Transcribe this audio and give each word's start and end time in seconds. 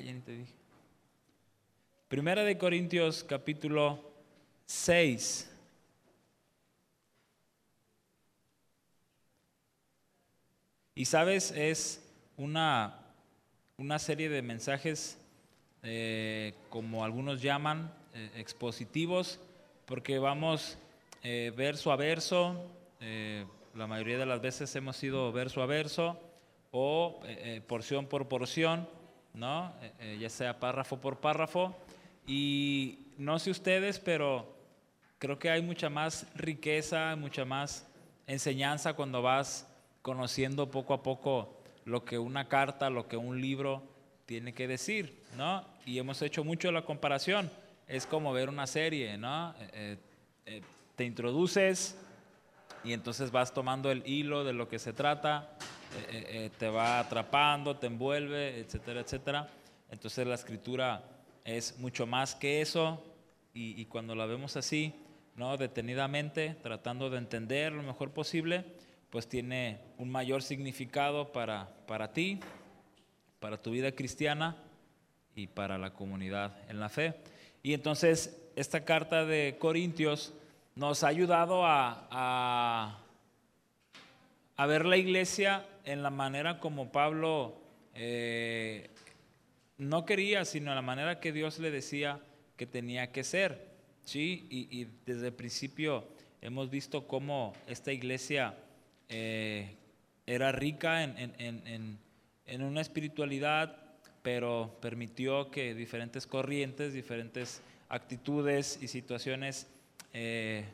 Ya 0.00 0.12
ni 0.12 0.20
te 0.20 0.32
dije. 0.32 0.54
Primera 2.08 2.44
de 2.44 2.56
Corintios 2.58 3.22
capítulo 3.24 4.12
6. 4.66 5.50
Y 10.94 11.04
sabes, 11.04 11.52
es 11.52 12.02
una, 12.36 13.00
una 13.76 13.98
serie 13.98 14.28
de 14.28 14.42
mensajes, 14.42 15.18
eh, 15.82 16.54
como 16.68 17.04
algunos 17.04 17.40
llaman, 17.40 17.92
eh, 18.14 18.30
expositivos, 18.36 19.40
porque 19.86 20.18
vamos 20.18 20.78
eh, 21.22 21.52
verso 21.56 21.92
a 21.92 21.96
verso, 21.96 22.70
la 23.74 23.86
mayoría 23.86 24.18
de 24.18 24.26
las 24.26 24.40
veces 24.40 24.74
hemos 24.76 25.02
ido 25.02 25.32
verso 25.32 25.60
a 25.62 25.66
verso 25.66 26.20
o 26.70 27.20
porción 27.66 28.06
por 28.06 28.28
porción, 28.28 28.86
¿no? 29.34 29.72
ya 30.18 30.28
sea 30.28 30.58
párrafo 30.58 30.98
por 30.98 31.18
párrafo. 31.18 31.74
Y 32.26 33.06
no 33.18 33.38
sé 33.38 33.50
ustedes, 33.50 33.98
pero 33.98 34.54
creo 35.18 35.38
que 35.38 35.50
hay 35.50 35.62
mucha 35.62 35.88
más 35.88 36.26
riqueza, 36.34 37.14
mucha 37.16 37.44
más 37.44 37.86
enseñanza 38.26 38.94
cuando 38.94 39.22
vas 39.22 39.68
conociendo 40.02 40.70
poco 40.70 40.94
a 40.94 41.02
poco 41.02 41.62
lo 41.84 42.04
que 42.04 42.18
una 42.18 42.48
carta, 42.48 42.90
lo 42.90 43.08
que 43.08 43.16
un 43.16 43.40
libro 43.40 43.82
tiene 44.26 44.52
que 44.52 44.68
decir, 44.68 45.22
¿no? 45.36 45.64
Y 45.84 45.98
hemos 45.98 46.22
hecho 46.22 46.44
mucho 46.44 46.70
la 46.72 46.84
comparación. 46.84 47.50
Es 47.86 48.06
como 48.06 48.32
ver 48.32 48.48
una 48.48 48.66
serie, 48.66 49.18
¿no? 49.18 49.54
Eh, 49.58 49.70
eh, 49.72 49.96
eh, 50.46 50.62
te 50.96 51.04
introduces 51.04 51.96
y 52.84 52.92
entonces 52.92 53.30
vas 53.30 53.52
tomando 53.52 53.90
el 53.90 54.06
hilo 54.06 54.44
de 54.44 54.52
lo 54.52 54.68
que 54.68 54.78
se 54.78 54.92
trata, 54.92 55.56
te 56.58 56.68
va 56.68 57.00
atrapando, 57.00 57.76
te 57.76 57.86
envuelve, 57.86 58.60
etcétera, 58.60 59.00
etcétera. 59.00 59.48
Entonces 59.90 60.26
la 60.26 60.34
escritura 60.34 61.02
es 61.44 61.78
mucho 61.78 62.06
más 62.06 62.34
que 62.34 62.60
eso 62.60 63.02
y, 63.52 63.80
y 63.80 63.86
cuando 63.86 64.14
la 64.14 64.26
vemos 64.26 64.56
así, 64.56 64.94
¿no? 65.36 65.56
Detenidamente, 65.56 66.56
tratando 66.62 67.10
de 67.10 67.18
entender 67.18 67.72
lo 67.72 67.82
mejor 67.82 68.10
posible, 68.10 68.64
pues 69.10 69.28
tiene 69.28 69.78
un 69.98 70.10
mayor 70.10 70.42
significado 70.42 71.32
para, 71.32 71.68
para 71.86 72.12
ti, 72.12 72.40
para 73.40 73.60
tu 73.60 73.70
vida 73.72 73.92
cristiana 73.92 74.56
y 75.34 75.48
para 75.48 75.76
la 75.76 75.92
comunidad 75.92 76.56
en 76.70 76.80
la 76.80 76.88
fe. 76.88 77.14
Y 77.62 77.74
entonces 77.74 78.40
esta 78.56 78.84
carta 78.84 79.24
de 79.24 79.56
Corintios 79.58 80.32
nos 80.74 81.04
ha 81.04 81.08
ayudado 81.08 81.66
a, 81.66 82.98
a, 84.56 84.66
ver 84.66 84.86
la 84.86 84.96
iglesia 84.96 85.66
en 85.84 86.02
la 86.02 86.10
manera 86.10 86.58
como 86.58 86.90
Pablo 86.92 87.60
eh, 87.94 88.90
no 89.78 90.04
quería, 90.04 90.44
sino 90.44 90.70
en 90.70 90.76
la 90.76 90.82
manera 90.82 91.20
que 91.20 91.32
Dios 91.32 91.58
le 91.58 91.70
decía 91.70 92.20
que 92.56 92.66
tenía 92.66 93.12
que 93.12 93.24
ser. 93.24 93.72
¿sí? 94.04 94.46
Y, 94.50 94.86
desde 95.06 95.28
el 95.28 95.34
principio 95.34 96.06
hemos 96.40 96.70
visto 96.70 97.06
cómo 97.06 97.52
esta 97.66 97.92
iglesia 97.92 98.54
eh, 99.08 99.76
era 100.26 100.52
rica 100.52 101.02
en, 101.04 101.98
una 102.60 102.80
espiritualidad, 102.80 103.76
pero 104.22 104.78
permitió 104.80 105.50
que 105.50 105.74
diferentes 105.74 106.26
corrientes, 106.26 106.92
diferentes 106.92 107.62
actitudes 107.88 108.78
y 108.80 108.88
situaciones 108.88 109.66
eh, 110.12 110.64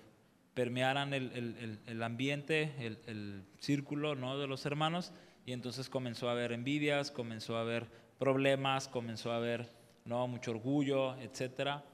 permearan 0.58 1.14
el, 1.14 2.02
ambiente, 2.02 2.74
el, 3.06 3.44
círculo 3.60 4.16
¿no? 4.16 4.40
de 4.40 4.48
los 4.48 4.66
hermanos, 4.66 5.12
y 5.46 5.52
entonces 5.52 5.88
comenzó 5.88 6.28
a 6.28 6.32
haber 6.32 6.50
envidias, 6.50 7.12
comenzó 7.12 7.56
a 7.56 7.60
haber 7.60 7.86
problemas, 8.18 8.88
comenzó 8.88 9.30
a 9.30 9.36
haber 9.36 9.70
¿no? 10.04 10.26
mucho 10.26 10.50
orgullo, 10.50 11.14
etcétera, 11.20 11.84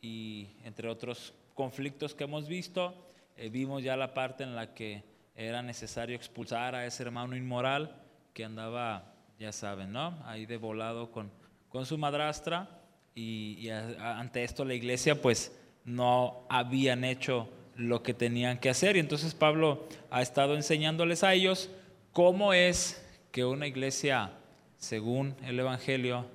y 0.00 0.48
entre 0.64 0.88
otros 0.88 1.34
conflictos 1.52 2.14
que 2.14 2.24
hemos 2.24 2.48
visto, 2.48 2.94
eh, 3.36 3.50
vimos 3.50 3.82
ya 3.82 3.94
la 3.94 4.14
parte 4.14 4.42
en 4.42 4.56
la 4.56 4.72
que 4.72 5.04
era 5.34 5.60
necesario 5.60 6.16
expulsar 6.16 6.74
a 6.74 6.86
ese 6.86 7.02
hermano 7.02 7.36
inmoral 7.36 7.94
que 8.32 8.46
andaba, 8.46 9.16
ya 9.38 9.52
saben, 9.52 9.92
¿no? 9.92 10.18
Ahí 10.24 10.46
de 10.46 10.56
volado 10.56 11.12
con, 11.12 11.30
con 11.68 11.84
su 11.84 11.98
madrastra 11.98 12.80
y, 13.14 13.68
ante 13.68 14.44
esto 14.44 14.64
la 14.64 14.72
iglesia 14.72 15.20
pues 15.20 15.54
no 15.84 16.46
habían 16.48 17.04
hecho 17.04 17.50
lo 17.76 18.02
que 18.02 18.14
tenían 18.14 18.58
que 18.58 18.70
hacer 18.70 18.96
y 18.96 19.00
entonces 19.00 19.34
Pablo 19.34 19.86
ha 20.10 20.22
estado 20.22 20.54
enseñándoles 20.54 21.24
a 21.24 21.34
ellos 21.34 21.70
cómo 22.12 22.52
es 22.52 23.04
que 23.32 23.44
una 23.44 23.66
iglesia 23.66 24.30
según 24.78 25.34
el 25.44 25.58
Evangelio 25.58 26.26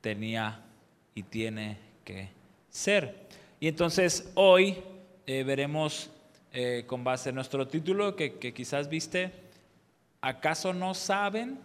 tenía 0.00 0.60
y 1.14 1.22
tiene 1.22 1.78
que 2.04 2.28
ser. 2.68 3.26
Y 3.60 3.68
entonces 3.68 4.30
hoy 4.34 4.82
eh, 5.26 5.44
veremos 5.44 6.10
eh, 6.52 6.84
con 6.86 7.04
base 7.04 7.30
en 7.30 7.36
nuestro 7.36 7.66
título 7.66 8.16
que, 8.16 8.52
quizás 8.54 8.88
viste, 8.88 9.32
¿acaso 10.20 10.74
no 10.74 10.94
saben? 10.94 11.58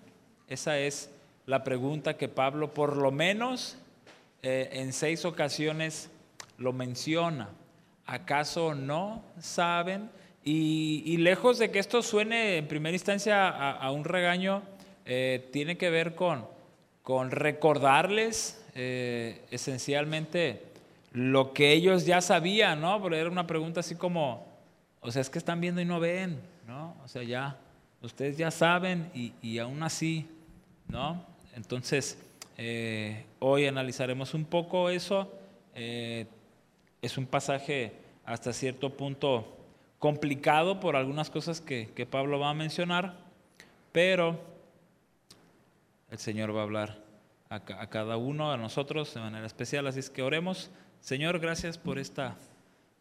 Esa 0.48 0.80
es 0.80 1.10
la 1.46 1.64
pregunta 1.64 2.16
que 2.16 2.30
Pablo 2.30 2.74
por 2.74 2.96
lo 2.96 3.12
menos 3.12 3.78
eh, 4.44 4.70
en 4.74 4.94
seis 4.94 5.26
ocasiones 5.26 6.10
lo 6.58 6.72
menciona. 6.72 7.50
¿Acaso 8.08 8.74
no 8.74 9.24
saben? 9.40 10.10
Y, 10.44 11.18
lejos 11.18 11.60
de 11.60 11.70
que 11.70 11.80
esto 11.80 12.02
suene 12.02 12.58
en 12.58 12.68
primera 12.68 12.96
instancia 12.96 13.50
a, 13.50 13.92
un 13.92 14.06
regaño, 14.06 14.64
eh, 15.06 15.48
tiene 15.52 15.78
que 15.78 15.90
ver 15.90 16.16
con, 16.16 16.48
con 17.04 17.32
recordarles 17.32 18.64
esencialmente 18.74 20.68
lo 21.12 21.52
que 21.52 21.74
ellos 21.74 22.06
ya 22.06 22.22
sabían, 22.22 22.80
¿no? 22.82 23.02
Pero 23.02 23.16
era 23.16 23.30
una 23.30 23.48
pregunta 23.48 23.80
así 23.80 23.96
como, 23.96 24.46
o 25.02 25.12
sea, 25.12 25.22
es 25.22 25.30
que 25.30 25.40
están 25.40 25.60
viendo 25.60 25.82
y 25.82 25.86
no 25.86 26.00
ven, 26.00 26.40
¿no? 26.68 26.96
O 27.04 27.08
sea, 27.08 27.24
ya, 27.24 27.58
ustedes 28.02 28.38
ya 28.38 28.52
saben 28.52 29.10
y, 29.14 29.58
aún 29.58 29.82
así, 29.82 30.28
¿no? 30.88 31.26
Entonces, 31.56 32.20
eh, 32.58 33.26
hoy 33.40 33.66
analizaremos 33.66 34.34
un 34.34 34.46
poco 34.46 34.90
eso. 34.90 35.34
Eh, 35.74 36.28
es 37.02 37.18
un 37.18 37.26
pasaje 37.26 37.94
hasta 38.26 38.54
cierto 38.54 38.96
punto 38.96 39.58
complicado 40.00 40.80
por 40.80 40.96
algunas 40.96 41.30
cosas 41.30 41.62
que, 41.62 42.08
Pablo 42.10 42.40
va 42.40 42.50
a 42.50 42.54
mencionar, 42.54 43.18
pero 43.92 44.40
el 46.12 46.18
Señor 46.18 46.56
va 46.56 46.62
a 46.62 46.64
hablar 46.64 47.02
a, 47.50 47.60
cada 47.60 48.18
uno, 48.18 48.52
a 48.52 48.58
nosotros 48.58 49.14
de 49.14 49.22
manera 49.22 49.46
especial. 49.46 49.88
Así 49.88 50.00
es 50.00 50.10
que 50.10 50.22
oremos. 50.22 50.70
Señor, 51.02 51.40
gracias 51.40 51.78
por 51.78 52.00
esta 52.00 52.36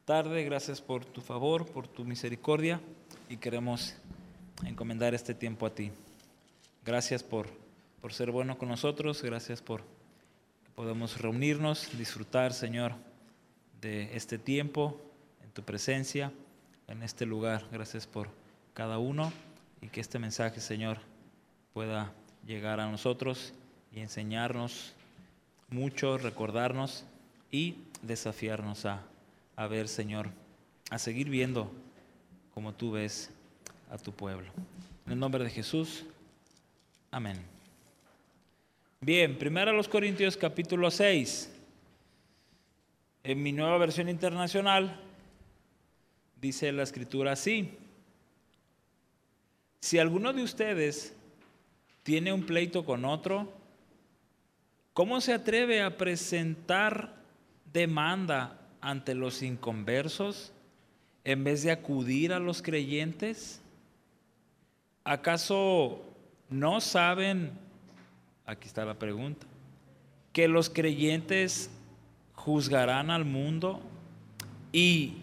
tarde. 0.04 0.44
Gracias 0.44 0.80
por 0.80 1.04
tu 1.04 1.20
favor, 1.20 1.66
por 1.66 1.88
tu 1.88 2.04
misericordia 2.04 2.80
y 3.28 3.36
queremos 3.36 3.96
encomendar 4.64 5.14
este 5.14 5.34
tiempo 5.34 5.66
a 5.66 5.74
ti. 5.74 5.90
Gracias 6.84 7.22
por, 7.22 7.48
por 8.00 8.12
ser 8.12 8.30
bueno 8.30 8.56
con 8.56 8.68
nosotros. 8.68 9.22
Gracias 9.22 9.60
por 9.60 9.80
que 9.80 10.70
podamos 10.74 11.20
reunirnos, 11.20 11.90
disfrutar, 11.98 12.52
Señor, 12.52 12.94
este 13.86 14.38
tiempo 14.38 15.00
en 15.42 15.50
tu 15.50 15.62
presencia, 15.62 16.32
en 16.88 17.02
este 17.02 17.26
lugar. 17.26 17.64
Gracias 17.72 18.06
por 18.06 18.28
cada 18.74 18.98
uno 18.98 19.32
y 19.80 19.88
que 19.88 20.00
este 20.00 20.18
mensaje, 20.18 20.60
Señor, 20.60 20.98
pueda 21.72 22.12
llegar 22.46 22.80
a 22.80 22.90
nosotros 22.90 23.52
y 23.92 24.00
enseñarnos 24.00 24.94
mucho, 25.68 26.18
recordarnos 26.18 27.04
y 27.50 27.76
desafiarnos 28.02 28.86
a 28.86 29.02
a 29.56 29.66
ver, 29.66 29.88
Señor, 29.88 30.28
a 30.90 30.98
seguir 30.98 31.30
viendo 31.30 31.72
como 32.52 32.74
tú 32.74 32.92
ves 32.92 33.30
a 33.90 33.96
tu 33.96 34.12
pueblo. 34.12 34.50
En 35.06 35.12
el 35.12 35.18
nombre 35.18 35.42
de 35.42 35.50
Jesús, 35.50 36.04
amén. 37.10 37.38
Bien, 39.00 39.36
primero 39.38 39.70
a 39.70 39.74
los 39.74 39.88
Corintios 39.88 40.36
capítulo 40.36 40.90
6. 40.90 41.55
En 43.28 43.42
mi 43.42 43.50
nueva 43.50 43.76
versión 43.78 44.08
internacional 44.08 45.00
dice 46.40 46.70
la 46.70 46.84
escritura 46.84 47.32
así. 47.32 47.76
Si 49.80 49.98
alguno 49.98 50.32
de 50.32 50.44
ustedes 50.44 51.12
tiene 52.04 52.32
un 52.32 52.46
pleito 52.46 52.84
con 52.84 53.04
otro, 53.04 53.52
¿cómo 54.92 55.20
se 55.20 55.32
atreve 55.32 55.82
a 55.82 55.96
presentar 55.96 57.16
demanda 57.72 58.60
ante 58.80 59.16
los 59.16 59.42
inconversos 59.42 60.52
en 61.24 61.42
vez 61.42 61.64
de 61.64 61.72
acudir 61.72 62.32
a 62.32 62.38
los 62.38 62.62
creyentes? 62.62 63.60
¿Acaso 65.02 66.00
no 66.48 66.80
saben, 66.80 67.50
aquí 68.46 68.68
está 68.68 68.84
la 68.84 68.94
pregunta, 68.94 69.48
que 70.32 70.46
los 70.46 70.70
creyentes 70.70 71.72
juzgarán 72.46 73.10
al 73.10 73.24
mundo? 73.24 73.80
Y 74.70 75.14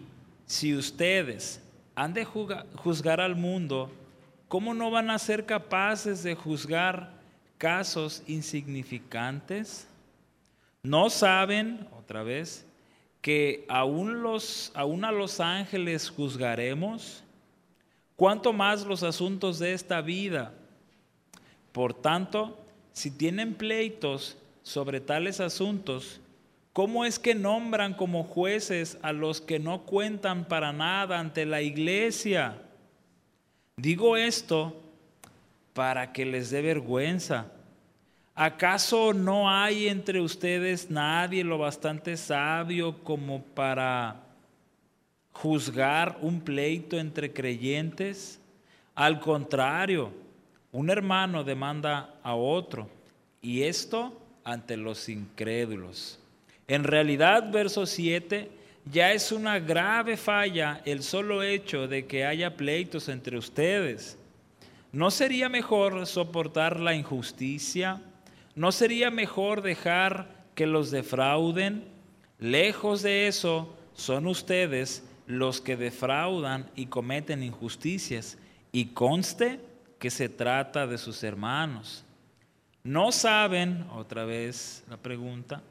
si 0.44 0.76
ustedes 0.76 1.58
han 1.94 2.12
de 2.12 2.26
juzgar 2.26 3.18
al 3.18 3.34
mundo, 3.34 3.90
¿cómo 4.46 4.74
no 4.74 4.90
van 4.90 5.08
a 5.08 5.18
ser 5.18 5.46
capaces 5.46 6.22
de 6.22 6.34
juzgar 6.34 7.14
casos 7.56 8.22
insignificantes? 8.26 9.88
¿No 10.82 11.08
saben, 11.08 11.88
otra 11.98 12.22
vez, 12.22 12.66
que 13.22 13.64
aún, 13.70 14.22
a 14.76 15.10
los 15.10 15.40
ángeles 15.40 16.10
juzgaremos? 16.10 17.24
¿Cuánto 18.16 18.52
más 18.52 18.84
los 18.84 19.02
asuntos 19.02 19.58
de 19.58 19.72
esta 19.72 20.02
vida? 20.02 20.52
Por 21.72 21.94
tanto, 21.94 22.58
si 22.92 23.10
tienen 23.10 23.54
pleitos 23.54 24.36
sobre 24.62 25.00
tales 25.00 25.40
asuntos, 25.40 26.20
¿cómo 26.74 27.06
es 27.06 27.18
que 27.18 27.34
nombran 27.34 27.94
como 27.94 28.24
jueces 28.24 28.98
a 29.00 29.12
los 29.12 29.40
que 29.40 29.58
no 29.58 29.82
cuentan 29.82 30.44
para 30.44 30.72
nada 30.74 31.18
ante 31.18 31.46
la 31.46 31.62
iglesia? 31.62 32.60
Digo 33.76 34.16
esto 34.18 34.82
para 35.72 36.12
que 36.12 36.26
les 36.26 36.50
dé 36.50 36.60
vergüenza. 36.60 37.46
¿Acaso 38.34 39.14
no 39.14 39.48
hay 39.48 39.86
entre 39.86 40.20
ustedes 40.20 40.90
nadie 40.90 41.44
lo 41.44 41.58
bastante 41.58 42.16
sabio 42.16 43.04
como 43.04 43.42
para 43.42 44.20
juzgar 45.32 46.18
un 46.20 46.40
pleito 46.40 46.98
entre 46.98 47.32
creyentes? 47.32 48.40
Al 48.96 49.20
contrario, 49.20 50.10
un 50.72 50.90
hermano 50.90 51.44
demanda 51.44 52.16
a 52.24 52.34
otro, 52.34 52.88
y 53.40 53.62
esto 53.62 54.20
ante 54.42 54.76
los 54.76 55.08
incrédulos. 55.08 56.18
En 56.66 56.84
realidad, 56.84 57.50
verso 57.50 57.86
7, 57.86 58.50
ya 58.90 59.12
es 59.12 59.32
una 59.32 59.58
grave 59.58 60.16
falla 60.16 60.82
el 60.84 61.02
solo 61.02 61.42
hecho 61.42 61.88
de 61.88 62.06
que 62.06 62.24
haya 62.24 62.56
pleitos 62.56 63.08
entre 63.08 63.38
ustedes. 63.38 64.18
¿No 64.92 65.10
sería 65.10 65.48
mejor 65.48 66.06
soportar 66.06 66.78
la 66.80 66.94
injusticia? 66.94 68.00
¿No 68.54 68.72
sería 68.72 69.10
mejor 69.10 69.62
dejar 69.62 70.28
que 70.54 70.66
los 70.66 70.90
defrauden? 70.90 71.84
Lejos 72.38 73.02
de 73.02 73.26
eso, 73.26 73.74
son 73.94 74.26
ustedes 74.26 75.04
los 75.26 75.60
que 75.60 75.76
defraudan 75.76 76.70
y 76.76 76.86
cometen 76.86 77.42
injusticias. 77.42 78.38
Y 78.70 78.86
conste 78.86 79.60
que 79.98 80.10
se 80.10 80.28
trata 80.28 80.86
de 80.86 80.98
sus 80.98 81.22
hermanos. 81.22 82.04
¿No 82.82 83.12
saben, 83.12 83.86
otra 83.94 84.24
vez 84.24 84.84
la 84.90 84.98
pregunta, 84.98 85.62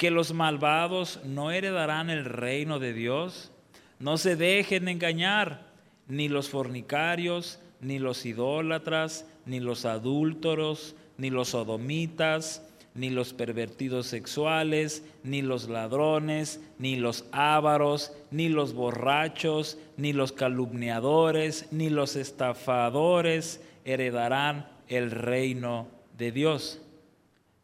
que 0.00 0.10
los 0.10 0.32
malvados 0.32 1.20
no 1.24 1.50
heredarán 1.50 2.08
el 2.08 2.24
reino 2.24 2.78
de 2.78 2.94
Dios? 2.94 3.52
No 3.98 4.16
se 4.16 4.34
dejen 4.34 4.88
engañar, 4.88 5.66
ni 6.08 6.30
los 6.30 6.48
fornicarios, 6.48 7.60
ni 7.82 7.98
los 7.98 8.24
idólatras, 8.24 9.26
ni 9.44 9.60
los 9.60 9.84
adúlteros, 9.84 10.96
ni 11.18 11.28
los 11.28 11.48
sodomitas, 11.48 12.66
ni 12.94 13.10
los 13.10 13.34
pervertidos 13.34 14.06
sexuales, 14.06 15.04
ni 15.22 15.42
los 15.42 15.68
ladrones, 15.68 16.62
ni 16.78 16.96
los 16.96 17.26
ávaros, 17.30 18.14
ni 18.30 18.48
los 18.48 18.72
borrachos, 18.72 19.76
ni 19.98 20.14
los 20.14 20.32
calumniadores, 20.32 21.68
ni 21.72 21.90
los 21.90 22.16
estafadores 22.16 23.60
heredarán 23.84 24.66
el 24.88 25.10
reino 25.10 25.88
de 26.16 26.32
Dios. 26.32 26.80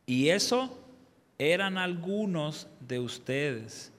Y 0.04 0.28
eso 0.28 0.82
eran 1.38 1.78
algunos 1.78 2.66
de 2.80 3.00
ustedes, 3.00 3.92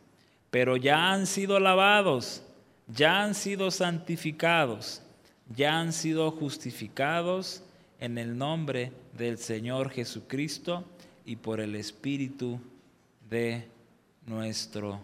pero 0.50 0.78
ya 0.78 1.12
han 1.12 1.28
sido 1.28 1.60
lavados, 1.60 2.44
ya 2.88 3.24
han 3.24 3.36
sido 3.36 3.72
santificados 3.72 5.02
ya 5.50 5.80
han 5.80 5.94
sido 5.94 6.30
justificados 6.32 7.64
en 8.00 8.18
el 8.18 8.38
nombre 8.38 8.92
del 9.14 9.38
Señor 9.38 9.90
Jesucristo 9.90 10.84
y 11.26 11.36
por 11.38 11.60
el 11.60 11.76
Espíritu 11.76 12.60
de 13.30 13.68
nuestro 14.26 15.00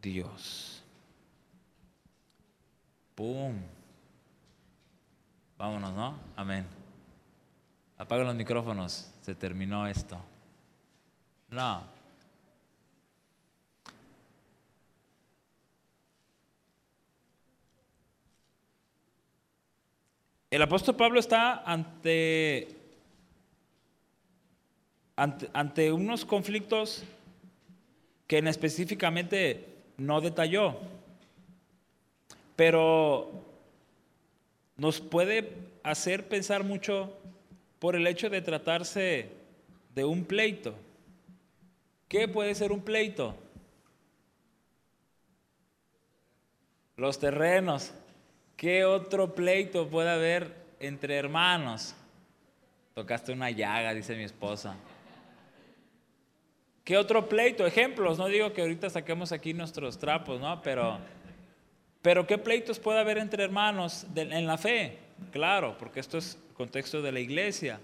Dios. 0.00 0.82
¡Pum! 3.14 3.54
Vámonos, 5.58 5.92
¿no? 5.92 6.18
Amén. 6.36 6.66
Apaga 7.98 8.24
los 8.24 8.34
micrófonos. 8.34 9.12
Se 9.20 9.34
terminó 9.34 9.86
esto. 9.86 10.18
No. 11.50 11.82
El 20.50 20.62
apóstol 20.62 20.96
Pablo 20.96 21.20
está 21.20 21.62
ante, 21.64 22.68
ante, 25.16 25.92
unos 25.92 26.24
conflictos 26.24 27.04
que 28.26 28.38
en 28.38 28.48
específicamente 28.48 29.64
no 29.96 30.20
detalló, 30.20 30.76
pero 32.56 33.30
nos 34.76 35.00
puede 35.00 35.56
hacer 35.84 36.28
pensar 36.28 36.64
mucho 36.64 37.16
por 37.78 37.94
el 37.94 38.08
hecho 38.08 38.28
de 38.28 38.42
tratarse 38.42 39.30
de 39.94 40.04
un 40.04 40.24
pleito. 40.24 40.74
¿Qué 42.10 42.26
puede 42.26 42.56
ser 42.56 42.72
un 42.72 42.80
pleito? 42.80 43.36
Los 46.96 47.20
terrenos. 47.20 47.92
¿Qué 48.56 48.84
otro 48.84 49.32
pleito 49.32 49.88
puede 49.88 50.10
haber 50.10 50.52
entre 50.80 51.16
hermanos? 51.16 51.94
Tocaste 52.94 53.30
una 53.30 53.52
llaga, 53.52 53.94
dice 53.94 54.16
mi 54.16 54.24
esposa. 54.24 54.74
¿Qué 56.82 56.98
otro 56.98 57.28
pleito? 57.28 57.64
Ejemplos, 57.64 58.18
no 58.18 58.26
digo 58.26 58.52
que 58.52 58.62
ahorita 58.62 58.90
saquemos 58.90 59.30
aquí 59.30 59.54
nuestros 59.54 59.96
trapos, 59.96 60.40
¿no? 60.40 60.60
Pero, 60.62 60.98
pero 62.02 62.26
¿qué 62.26 62.38
pleitos 62.38 62.80
puede 62.80 62.98
haber 62.98 63.18
entre 63.18 63.44
hermanos 63.44 64.04
en 64.16 64.48
la 64.48 64.58
fe? 64.58 64.98
Claro, 65.30 65.78
porque 65.78 66.00
esto 66.00 66.18
es 66.18 66.36
contexto 66.54 67.02
de 67.02 67.12
la 67.12 67.20
iglesia. 67.20 67.78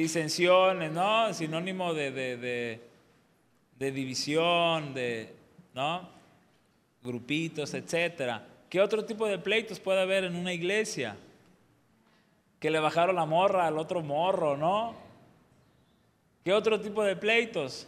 Disensiones, 0.00 0.90
¿no? 0.90 1.32
Sinónimo 1.34 1.92
de, 1.94 2.10
de, 2.10 2.80
de 3.78 3.92
división, 3.92 4.94
de, 4.94 5.34
¿no? 5.74 6.08
grupitos, 7.02 7.74
etcétera. 7.74 8.46
¿Qué 8.68 8.80
otro 8.80 9.04
tipo 9.04 9.26
de 9.26 9.38
pleitos 9.38 9.80
puede 9.80 10.00
haber 10.00 10.24
en 10.24 10.36
una 10.36 10.52
iglesia? 10.52 11.16
Que 12.58 12.70
le 12.70 12.78
bajaron 12.78 13.16
la 13.16 13.26
morra 13.26 13.66
al 13.66 13.78
otro 13.78 14.02
morro, 14.02 14.56
¿no? 14.56 14.94
¿Qué 16.44 16.52
otro 16.52 16.80
tipo 16.80 17.02
de 17.02 17.16
pleitos? 17.16 17.86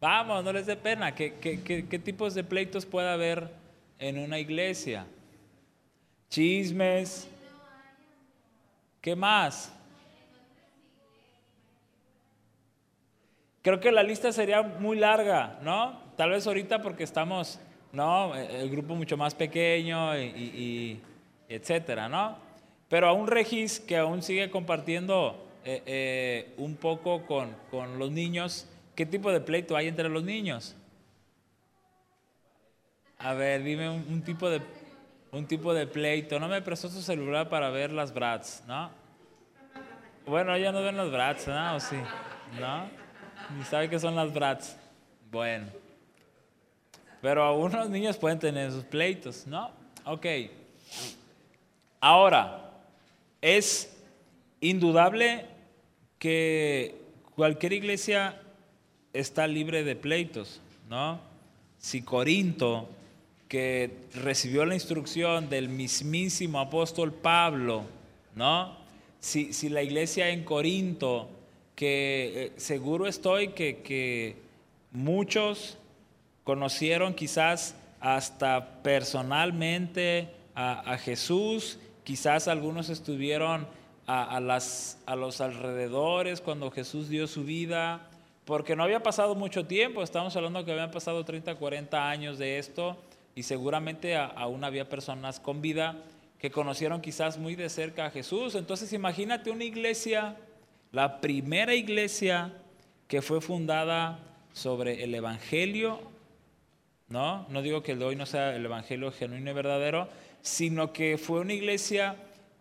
Vamos, 0.00 0.42
no 0.42 0.52
les 0.52 0.66
dé 0.66 0.76
pena. 0.76 1.14
¿Qué, 1.14 1.34
qué 1.38 1.98
tipos 1.98 2.34
de 2.34 2.42
pleitos 2.42 2.86
puede 2.86 3.08
haber 3.08 3.50
en 3.98 4.18
una 4.18 4.38
iglesia? 4.38 5.06
Chismes, 6.30 7.28
¿Qué 9.00 9.16
más? 9.16 9.72
Creo 13.62 13.80
que 13.80 13.90
la 13.90 14.02
lista 14.02 14.30
sería 14.30 14.62
muy 14.62 14.98
larga, 14.98 15.58
¿no? 15.62 15.98
Tal 16.16 16.30
vez 16.30 16.46
ahorita 16.46 16.82
porque 16.82 17.04
estamos, 17.04 17.58
¿no? 17.92 18.34
El 18.34 18.68
grupo 18.70 18.94
mucho 18.94 19.16
más 19.16 19.34
pequeño 19.34 20.18
y, 20.18 21.00
etcétera, 21.48 22.10
¿no? 22.10 22.36
Pero 22.90 23.08
a 23.08 23.12
un 23.12 23.26
Regis 23.26 23.80
que 23.80 23.96
aún 23.96 24.22
sigue 24.22 24.50
compartiendo 24.50 25.46
eh, 25.64 25.82
eh, 25.86 26.54
un 26.58 26.76
poco 26.76 27.24
con, 27.24 27.54
los 27.98 28.10
niños, 28.10 28.66
¿qué 29.00 29.06
tipo 29.06 29.32
de 29.32 29.40
pleito 29.40 29.74
hay 29.78 29.88
entre 29.88 30.10
los 30.10 30.22
niños? 30.22 30.76
A 33.16 33.32
ver, 33.32 33.62
dime 33.62 33.88
un 33.88 34.20
tipo 34.22 34.50
de 34.50 34.60
un 35.32 35.46
tipo 35.46 35.72
de 35.72 35.86
pleito. 35.86 36.38
No 36.38 36.48
me 36.48 36.60
prestó 36.60 36.90
su 36.90 37.00
celular 37.00 37.48
para 37.48 37.70
ver 37.70 37.92
las 37.92 38.12
brats, 38.12 38.62
¿no? 38.66 38.90
Bueno, 40.26 40.54
ella 40.54 40.70
no 40.70 40.82
ven 40.82 40.98
las 40.98 41.10
brats, 41.10 41.48
¿no? 41.48 41.76
¿O 41.76 41.80
sí? 41.80 41.96
¿No? 42.60 42.90
Ni 43.56 43.64
sabe 43.64 43.88
qué 43.88 43.98
son 43.98 44.14
las 44.14 44.34
brats. 44.34 44.76
Bueno. 45.30 45.68
Pero 47.22 47.48
algunos 47.48 47.88
niños 47.88 48.18
pueden 48.18 48.38
tener 48.38 48.70
sus 48.70 48.84
pleitos, 48.84 49.46
¿no? 49.46 49.70
Ok. 50.04 50.26
Ahora, 52.02 52.70
es 53.40 53.98
indudable 54.60 55.46
que 56.18 57.00
cualquier 57.34 57.72
iglesia 57.72 58.38
está 59.12 59.46
libre 59.46 59.84
de 59.84 59.96
pleitos, 59.96 60.60
¿no? 60.88 61.20
Si 61.78 62.02
Corinto 62.02 62.88
que 63.48 63.90
recibió 64.14 64.64
la 64.64 64.74
instrucción 64.74 65.48
del 65.50 65.68
mismísimo 65.68 66.60
apóstol 66.60 67.12
Pablo, 67.12 67.84
¿no? 68.36 68.76
Si, 69.18 69.68
la 69.68 69.82
iglesia 69.82 70.30
en 70.30 70.44
Corinto, 70.44 71.28
que 71.74 72.32
eh, 72.34 72.52
seguro 72.56 73.08
estoy 73.08 73.48
que, 73.48 73.78
que 73.78 74.36
muchos 74.92 75.78
conocieron 76.44 77.14
quizás 77.14 77.74
hasta 78.00 78.82
personalmente 78.82 80.28
a, 80.54 80.96
Jesús. 80.98 81.78
Quizás 82.04 82.48
algunos 82.48 82.88
estuvieron 82.88 83.66
a, 84.06 84.40
las, 84.40 84.98
a 85.06 85.16
los 85.16 85.40
alrededores 85.40 86.40
cuando 86.40 86.70
Jesús 86.70 87.08
dio 87.08 87.26
su 87.26 87.44
vida, 87.44 88.09
porque 88.44 88.74
no 88.74 88.82
había 88.82 89.02
pasado 89.02 89.34
mucho 89.34 89.66
tiempo, 89.66 90.02
estamos 90.02 90.34
hablando 90.36 90.64
que 90.64 90.72
habían 90.72 90.90
pasado 90.90 91.24
30, 91.24 91.54
40 91.54 92.10
años 92.10 92.38
de 92.38 92.58
esto, 92.58 92.96
y 93.34 93.42
seguramente 93.42 94.16
aún 94.16 94.64
había 94.64 94.88
personas 94.88 95.40
con 95.40 95.62
vida 95.62 95.96
que 96.38 96.50
conocieron 96.50 97.00
quizás 97.00 97.38
muy 97.38 97.54
de 97.54 97.68
cerca 97.68 98.06
a 98.06 98.10
Jesús. 98.10 98.54
Entonces 98.54 98.92
imagínate 98.92 99.50
una 99.50 99.64
iglesia, 99.64 100.36
la 100.90 101.20
primera 101.20 101.74
iglesia 101.74 102.52
que 103.06 103.22
fue 103.22 103.40
fundada 103.40 104.18
sobre 104.52 105.04
el 105.04 105.14
Evangelio, 105.14 106.00
¿no? 107.08 107.46
No 107.50 107.62
digo 107.62 107.82
que 107.82 107.92
el 107.92 107.98
de 107.98 108.04
hoy 108.06 108.16
no 108.16 108.26
sea 108.26 108.56
el 108.56 108.64
Evangelio 108.64 109.12
genuino 109.12 109.50
y 109.50 109.54
verdadero, 109.54 110.08
sino 110.42 110.92
que 110.92 111.18
fue 111.18 111.40
una 111.40 111.52
iglesia 111.52 112.16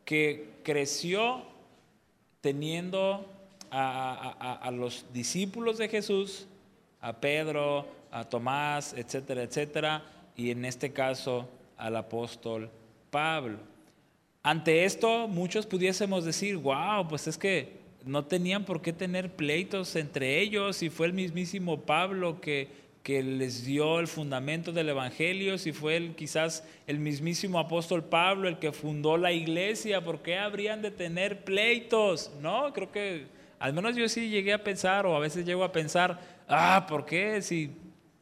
que 0.05 0.49
creció 0.63 1.43
teniendo 2.41 3.25
a, 3.71 4.69
los 4.73 5.05
discípulos 5.13 5.77
de 5.77 5.89
Jesús, 5.89 6.47
a 7.01 7.13
Pedro, 7.13 7.87
a 8.11 8.23
Tomás, 8.23 8.93
etcétera, 8.93 9.43
etcétera, 9.43 10.03
y 10.35 10.51
en 10.51 10.65
este 10.65 10.91
caso 10.91 11.49
al 11.77 11.95
apóstol 11.95 12.69
Pablo. 13.09 13.57
Ante 14.43 14.85
esto, 14.85 15.27
muchos 15.27 15.65
pudiésemos 15.65 16.25
decir, 16.25 16.57
wow, 16.57 17.07
pues 17.07 17.27
es 17.27 17.37
que 17.37 17.79
no 18.05 18.25
tenían 18.25 18.65
por 18.65 18.81
qué 18.81 18.93
tener 18.93 19.35
pleitos 19.35 19.95
entre 19.95 20.39
ellos 20.39 20.81
y 20.81 20.89
fue 20.89 21.07
el 21.07 21.13
mismísimo 21.13 21.81
Pablo 21.81 22.39
que, 22.39 22.69
que 23.03 23.21
les 23.21 23.65
dio 23.65 23.99
el 23.99 24.07
fundamento 24.07 24.71
del 24.71 24.89
Evangelio, 24.89 25.57
si 25.57 25.73
fue 25.73 25.97
el, 25.97 26.15
quizás 26.15 26.63
el 26.87 26.99
mismísimo 26.99 27.59
apóstol 27.59 28.03
Pablo 28.03 28.47
el 28.47 28.59
que 28.59 28.71
fundó 28.71 29.17
la 29.17 29.33
iglesia, 29.33 30.03
¿por 30.03 30.21
qué 30.21 30.37
habrían 30.37 30.81
de 30.81 30.91
tener 30.91 31.43
pleitos? 31.43 32.31
No, 32.41 32.71
creo 32.73 32.91
que 32.91 33.38
al 33.59 33.73
menos 33.73 33.95
yo 33.95 34.07
sí 34.09 34.29
llegué 34.29 34.53
a 34.53 34.63
pensar 34.63 35.05
o 35.05 35.15
a 35.15 35.19
veces 35.19 35.45
llego 35.45 35.63
a 35.63 35.71
pensar, 35.71 36.19
ah, 36.47 36.85
¿por 36.87 37.05
qué? 37.05 37.41
Si 37.41 37.71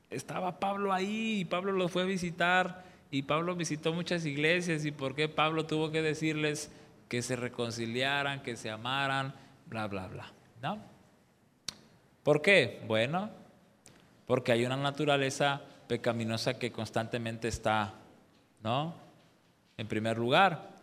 estaba 0.09 0.59
Pablo 0.59 0.93
ahí 0.93 1.41
y 1.41 1.45
Pablo 1.45 1.71
los 1.71 1.91
fue 1.91 2.03
a 2.03 2.05
visitar 2.05 2.83
y 3.11 3.21
Pablo 3.21 3.55
visitó 3.55 3.93
muchas 3.93 4.25
iglesias 4.25 4.85
y 4.85 4.91
por 4.91 5.15
qué 5.15 5.29
Pablo 5.29 5.65
tuvo 5.65 5.91
que 5.91 6.01
decirles 6.01 6.71
que 7.07 7.21
se 7.21 7.35
reconciliaran, 7.35 8.43
que 8.43 8.57
se 8.57 8.69
amaran, 8.69 9.33
bla, 9.67 9.87
bla, 9.87 10.07
bla. 10.07 10.31
¿No? 10.61 10.79
¿Por 12.23 12.41
qué? 12.41 12.81
Bueno, 12.87 13.29
porque 14.25 14.51
hay 14.51 14.65
una 14.65 14.75
naturaleza 14.75 15.61
pecaminosa 15.87 16.59
que 16.59 16.71
constantemente 16.71 17.47
está, 17.47 17.93
¿no? 18.61 18.93
En 19.77 19.87
primer 19.87 20.17
lugar. 20.17 20.75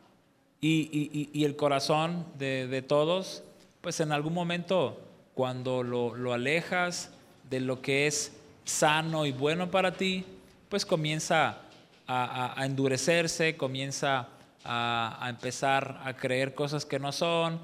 Y, 0.61 1.45
el 1.45 1.57
corazón 1.57 2.25
de, 2.39 2.81
todos, 2.81 3.45
pues 3.85 4.01
en 4.01 4.11
algún 4.13 4.33
momento, 4.33 4.99
cuando 5.35 5.83
lo 5.83 6.33
alejas 6.33 7.11
de 7.51 7.61
lo 7.61 7.83
que 7.83 8.07
es 8.07 8.33
sano 8.65 9.27
y 9.27 9.33
bueno 9.33 9.71
para 9.71 9.93
ti, 9.93 10.25
pues 10.71 10.87
comienza 10.87 11.59
a, 12.07 12.55
endurecerse, 12.65 13.59
comienza 13.59 14.29
a, 14.65 15.27
empezar 15.29 16.01
a 16.03 16.17
creer 16.17 16.55
cosas 16.55 16.87
que 16.87 16.99
no 16.99 17.13
son, 17.13 17.61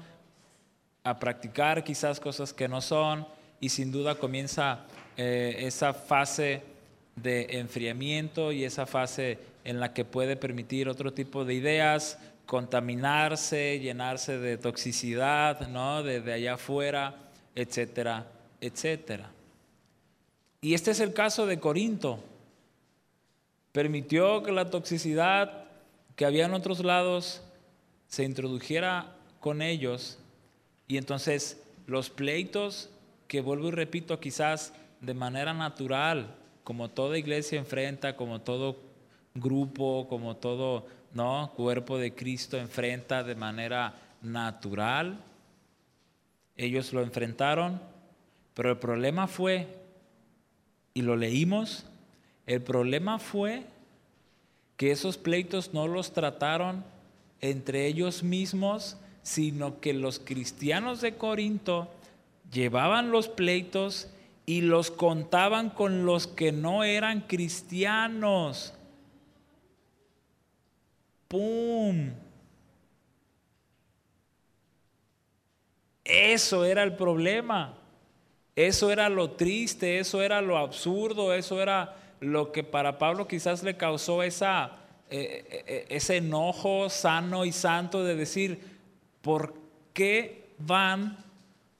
a 1.03 1.17
practicar 1.17 1.83
quizás 1.83 2.19
cosas 2.19 2.53
que 2.53 2.67
no 2.67 2.81
son, 2.81 3.25
y 3.59 3.69
sin 3.69 3.91
duda 3.91 4.13
comienza 4.13 4.81
eh, 5.17 5.55
esa 5.61 5.91
fase 5.93 6.61
de 7.15 7.47
enfriamiento 7.59 8.51
y 8.51 8.63
esa 8.63 8.85
fase 8.85 9.39
en 9.63 9.79
la 9.79 9.91
que 9.93 10.05
puede 10.05 10.35
permitir 10.35 10.87
otro 10.87 11.13
tipo 11.13 11.45
de 11.45 11.55
ideas, 11.55 12.19
contaminarse, 12.51 13.79
llenarse 13.79 14.37
de 14.37 14.57
toxicidad, 14.57 15.69
¿no? 15.69 16.03
Desde 16.03 16.33
allá 16.33 16.55
afuera, 16.55 17.15
etcétera, 17.55 18.27
etcétera. 18.59 19.31
Y 20.59 20.73
este 20.73 20.91
es 20.91 20.99
el 20.99 21.13
caso 21.13 21.45
de 21.45 21.61
Corinto. 21.61 22.19
Permitió 23.71 24.43
que 24.43 24.51
la 24.51 24.69
toxicidad 24.69 25.63
que 26.17 26.25
había 26.25 26.43
en 26.43 26.53
otros 26.53 26.83
lados 26.83 27.41
se 28.09 28.25
introdujera 28.25 29.15
con 29.39 29.61
ellos 29.61 30.19
y 30.89 30.97
entonces 30.97 31.63
los 31.87 32.09
pleitos 32.09 32.89
que 33.29 33.39
vuelvo 33.39 33.69
y 33.69 33.71
repito 33.71 34.19
quizás 34.19 34.73
de 34.99 35.13
manera 35.13 35.53
natural, 35.53 36.35
como 36.65 36.89
toda 36.89 37.17
iglesia 37.17 37.59
enfrenta, 37.59 38.17
como 38.17 38.41
todo 38.41 38.75
grupo, 39.35 40.07
como 40.09 40.35
todo 40.35 40.85
¿no? 41.13 41.51
cuerpo 41.55 41.97
de 41.97 42.13
Cristo 42.13 42.57
enfrenta 42.57 43.23
de 43.23 43.35
manera 43.35 43.93
natural, 44.21 45.19
ellos 46.55 46.93
lo 46.93 47.01
enfrentaron, 47.01 47.81
pero 48.53 48.71
el 48.71 48.77
problema 48.77 49.27
fue 49.27 49.67
y 50.93 51.01
lo 51.01 51.15
leímos, 51.15 51.85
el 52.45 52.61
problema 52.61 53.19
fue 53.19 53.63
que 54.77 54.91
esos 54.91 55.17
pleitos 55.17 55.73
no 55.73 55.87
los 55.87 56.13
trataron 56.13 56.83
entre 57.39 57.87
ellos 57.87 58.23
mismos, 58.23 58.97
sino 59.23 59.79
que 59.79 59.93
los 59.93 60.19
cristianos 60.19 61.01
de 61.01 61.15
Corinto 61.15 61.89
llevaban 62.51 63.11
los 63.11 63.27
pleitos 63.27 64.09
y 64.45 64.61
los 64.61 64.91
contaban 64.91 65.69
con 65.69 66.05
los 66.05 66.27
que 66.27 66.51
no 66.51 66.83
eran 66.83 67.21
cristianos. 67.21 68.73
¡Pum! 71.31 72.11
Eso 76.03 76.65
era 76.65 76.83
el 76.83 76.97
problema. 76.97 77.77
Eso 78.53 78.91
era 78.91 79.07
lo 79.07 79.31
triste, 79.31 79.99
eso 79.99 80.21
era 80.21 80.41
lo 80.41 80.57
absurdo, 80.57 81.33
eso 81.33 81.61
era 81.61 81.95
lo 82.19 82.51
que 82.51 82.65
para 82.65 82.97
Pablo 82.97 83.29
quizás 83.29 83.63
le 83.63 83.77
causó 83.77 84.23
esa, 84.23 84.79
eh, 85.09 85.45
eh, 85.49 85.63
eh, 85.67 85.85
ese 85.87 86.17
enojo 86.17 86.89
sano 86.89 87.45
y 87.45 87.53
santo 87.53 88.03
de 88.03 88.15
decir, 88.17 88.59
¿por 89.21 89.53
qué 89.93 90.49
van 90.57 91.15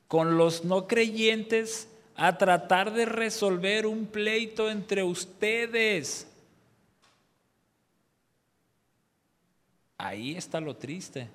con 0.07 0.37
los 0.37 0.63
no 0.63 0.87
creyentes 0.87 1.89
a 2.15 2.37
tratar 2.37 2.93
de 2.93 3.05
resolver 3.05 3.85
un 3.85 4.05
pleito 4.05 4.69
entre 4.69 5.03
ustedes? 5.03 6.30
Ahí 10.01 10.35
está 10.35 10.59
lo 10.59 10.75
triste. 10.75 11.27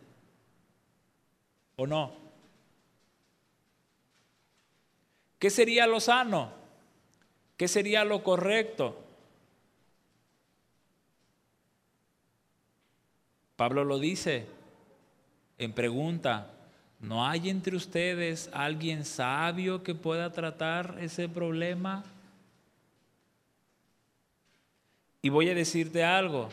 ¿O 1.77 1.87
no? 1.87 2.13
¿Qué 5.39 5.51
sería 5.51 5.87
lo 5.87 6.01
sano? 6.01 6.51
¿Qué 7.57 7.69
sería 7.69 8.05
lo 8.05 8.25
correcto? 8.25 9.01
Pablo 13.55 13.85
lo 13.85 14.01
dice 14.01 14.47
en 15.59 15.73
pregunta, 15.73 16.51
¿no 16.99 17.25
hay 17.25 17.49
entre 17.51 17.77
ustedes 17.77 18.51
alguien 18.53 19.05
sabio 19.05 19.85
que 19.85 19.95
pueda 19.95 20.33
tratar 20.33 20.97
ese 21.01 21.29
problema? 21.29 22.03
Y 25.23 25.29
voy 25.29 25.51
a 25.51 25.55
decirte 25.55 26.03
algo, 26.03 26.49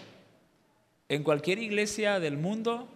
en 1.13 1.23
cualquier 1.23 1.59
iglesia 1.59 2.19
del 2.19 2.37
mundo, 2.37 2.87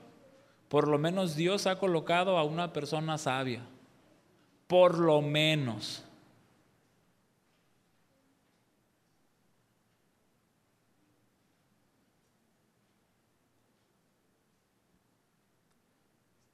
por 0.69 0.88
lo 0.88 0.97
menos 0.97 1.36
Dios 1.36 1.67
ha 1.67 1.79
colocado 1.79 2.38
a 2.38 2.43
una 2.43 2.74
persona 2.74 3.17
sabia 3.17 3.62
por 4.67 5.00
lo 5.00 5.21
menos. 5.21 6.03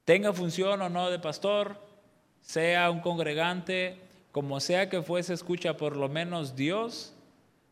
Tenga 0.06 0.34
función 0.34 0.82
o 0.82 0.90
no 0.90 1.10
de 1.10 1.18
pastor, 1.18 1.78
sea 2.42 2.92
un 2.92 3.00
congregante, 3.00 4.00
como 4.32 4.60
sea 4.60 4.90
que 4.90 5.02
fuese, 5.02 5.34
escucha 5.34 5.78
por 5.78 5.96
lo 5.96 6.10
menos 6.10 6.56
Dios 6.56 7.14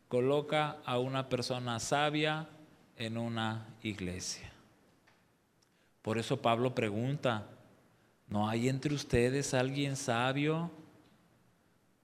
coloca 0.08 0.78
a 0.84 0.98
una 0.98 1.28
persona 1.28 1.78
sabia 1.78 2.48
en 2.96 3.18
una 3.18 3.66
iglesia. 3.82 4.50
Por 6.02 6.18
eso 6.18 6.40
Pablo 6.40 6.74
pregunta, 6.74 7.46
¿No 8.32 8.48
hay 8.48 8.70
entre 8.70 8.94
ustedes 8.94 9.52
alguien 9.52 9.94
sabio? 9.94 10.70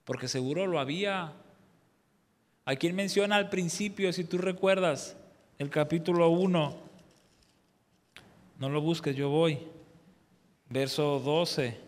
Porque 0.05 0.27
seguro 0.27 0.67
lo 0.67 0.79
había. 0.79 1.33
¿A 2.65 2.75
quien 2.75 2.95
menciona 2.95 3.35
al 3.35 3.49
principio, 3.49 4.13
si 4.13 4.23
tú 4.23 4.37
recuerdas, 4.37 5.17
el 5.57 5.71
capítulo 5.71 6.29
1? 6.29 6.77
No 8.59 8.69
lo 8.69 8.79
busques, 8.79 9.15
yo 9.15 9.29
voy. 9.29 9.57
Verso 10.69 11.19
12. 11.19 11.79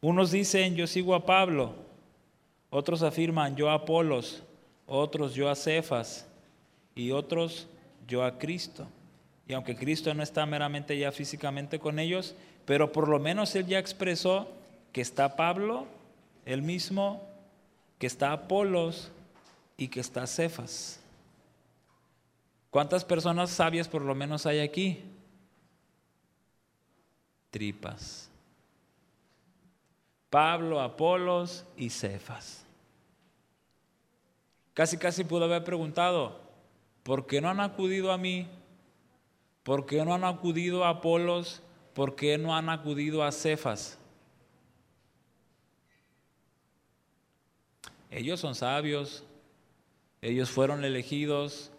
Unos 0.00 0.30
dicen, 0.30 0.74
yo 0.74 0.86
sigo 0.86 1.14
a 1.14 1.26
Pablo. 1.26 1.74
Otros 2.70 3.02
afirman, 3.02 3.56
yo 3.56 3.68
a 3.68 3.74
Apolos. 3.74 4.42
Otros, 4.86 5.34
yo 5.34 5.50
a 5.50 5.54
Cefas. 5.54 6.26
y 6.94 7.10
otros 7.10 7.68
yo 8.06 8.24
a 8.24 8.38
Cristo. 8.38 8.86
Y 9.48 9.54
aunque 9.54 9.76
Cristo 9.76 10.12
no 10.14 10.22
está 10.22 10.44
meramente 10.46 10.98
ya 10.98 11.12
físicamente 11.12 11.78
con 11.78 11.98
ellos, 11.98 12.34
pero 12.64 12.92
por 12.92 13.08
lo 13.08 13.18
menos 13.18 13.54
él 13.54 13.66
ya 13.66 13.78
expresó 13.78 14.48
que 14.92 15.00
está 15.00 15.36
Pablo, 15.36 15.86
él 16.44 16.62
mismo, 16.62 17.22
que 17.98 18.06
está 18.06 18.32
Apolos 18.32 19.10
y 19.76 19.88
que 19.88 20.00
está 20.00 20.26
Cefas. 20.26 21.00
¿Cuántas 22.70 23.04
personas 23.04 23.50
sabias 23.50 23.88
por 23.88 24.02
lo 24.02 24.14
menos 24.14 24.46
hay 24.46 24.60
aquí? 24.60 25.02
Tripas. 27.50 28.28
Pablo, 30.28 30.80
Apolos 30.80 31.64
y 31.76 31.88
Cefas. 31.88 32.64
Casi, 34.74 34.98
casi 34.98 35.24
pudo 35.24 35.44
haber 35.44 35.64
preguntado, 35.64 36.45
¿por 37.06 37.24
qué 37.28 37.40
no 37.40 37.48
han 37.48 37.60
acudido 37.60 38.10
a 38.10 38.18
mí? 38.18 38.48
¿Por 39.62 39.86
qué 39.86 40.04
no 40.04 40.12
han 40.12 40.24
acudido 40.24 40.84
a 40.84 40.88
Apolos? 40.88 41.62
¿Por 41.94 42.16
qué 42.16 42.36
no 42.36 42.56
han 42.56 42.68
acudido 42.68 43.22
a 43.22 43.30
Cefas? 43.30 43.96
Ellos 48.10 48.40
son 48.40 48.56
sabios, 48.56 49.22
ellos 50.20 50.50
fueron 50.50 50.84
elegidos 50.84 51.70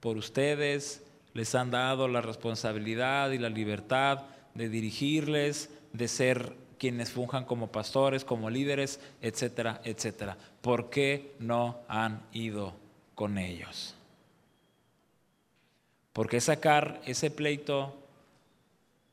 por 0.00 0.18
ustedes, 0.18 1.02
les 1.32 1.54
han 1.54 1.70
dado 1.70 2.06
la 2.06 2.20
responsabilidad 2.20 3.30
y 3.30 3.38
la 3.38 3.48
libertad 3.48 4.26
de 4.52 4.68
dirigirles, 4.68 5.70
de 5.94 6.08
ser 6.08 6.56
quienes 6.78 7.10
funjan 7.10 7.46
como 7.46 7.72
pastores, 7.72 8.22
como 8.22 8.50
líderes, 8.50 9.00
etcétera, 9.22 9.80
etcétera. 9.82 10.36
¿Por 10.60 10.90
qué 10.90 11.34
no 11.38 11.80
han 11.88 12.26
ido 12.32 12.74
con 13.14 13.38
ellos? 13.38 13.96
¿Por 16.14 16.28
qué 16.28 16.40
sacar 16.40 17.00
ese 17.06 17.28
pleito 17.28 17.92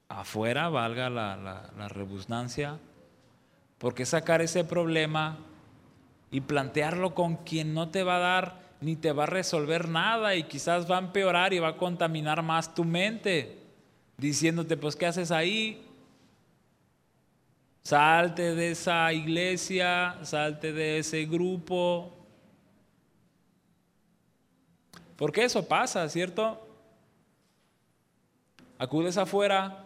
afuera, 0.07 0.69
valga 0.69 1.09
la, 1.09 1.35
la, 1.35 1.87
rebusnancia? 1.87 2.77
¿Por 3.79 3.95
qué 3.95 4.05
sacar 4.05 4.43
ese 4.43 4.63
problema 4.63 5.39
y 6.29 6.41
plantearlo 6.41 7.15
con 7.15 7.37
quien 7.37 7.73
no 7.73 7.89
te 7.89 8.03
va 8.03 8.17
a 8.17 8.19
dar 8.19 8.59
ni 8.81 8.95
te 8.95 9.13
va 9.13 9.23
a 9.23 9.25
resolver 9.25 9.89
nada 9.89 10.35
y 10.35 10.43
quizás 10.43 10.89
va 10.89 10.97
a 10.97 10.99
empeorar 10.99 11.53
y 11.53 11.59
va 11.59 11.69
a 11.69 11.77
contaminar 11.77 12.43
más 12.43 12.75
tu 12.75 12.83
mente, 12.83 13.57
diciéndote, 14.17 14.77
pues, 14.77 14.95
¿qué 14.95 15.07
haces 15.07 15.31
ahí? 15.31 15.83
Salte 17.81 18.53
de 18.53 18.71
esa 18.71 19.11
iglesia, 19.11 20.19
salte 20.21 20.71
de 20.71 20.99
ese 20.99 21.25
grupo. 21.25 22.13
Porque 25.15 25.45
eso 25.45 25.67
pasa, 25.67 26.07
¿cierto? 26.07 26.67
Acudes 28.81 29.17
afuera, 29.17 29.83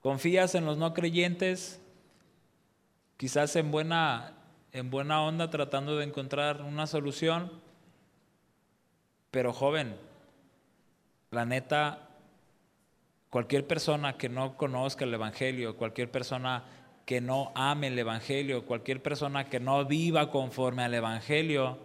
confías 0.00 0.56
en 0.56 0.66
los 0.66 0.78
no 0.78 0.92
creyentes, 0.94 1.80
quizás 3.16 3.54
en 3.54 3.70
buena, 3.70 4.32
en 4.72 4.90
buena 4.90 5.22
onda 5.22 5.48
tratando 5.48 5.96
de 5.96 6.06
encontrar 6.06 6.62
una 6.62 6.88
solución, 6.88 7.52
pero 9.30 9.52
joven, 9.52 9.96
la 11.30 11.44
neta, 11.44 12.08
Cualquier 13.30 13.64
persona 13.64 14.16
que 14.16 14.28
no 14.28 14.56
conozca 14.56 15.04
el 15.04 15.14
Evangelio, 15.14 15.76
cualquier 15.76 16.10
persona 16.10 16.64
que 17.04 17.20
no 17.20 17.52
ame 17.54 17.88
el 17.88 17.98
Evangelio, 17.98 18.64
cualquier 18.64 19.00
persona 19.00 19.44
que 19.44 19.60
no 19.60 19.84
viva 19.84 20.32
conforme 20.32 20.82
al 20.82 20.94
Evangelio, 20.94 21.78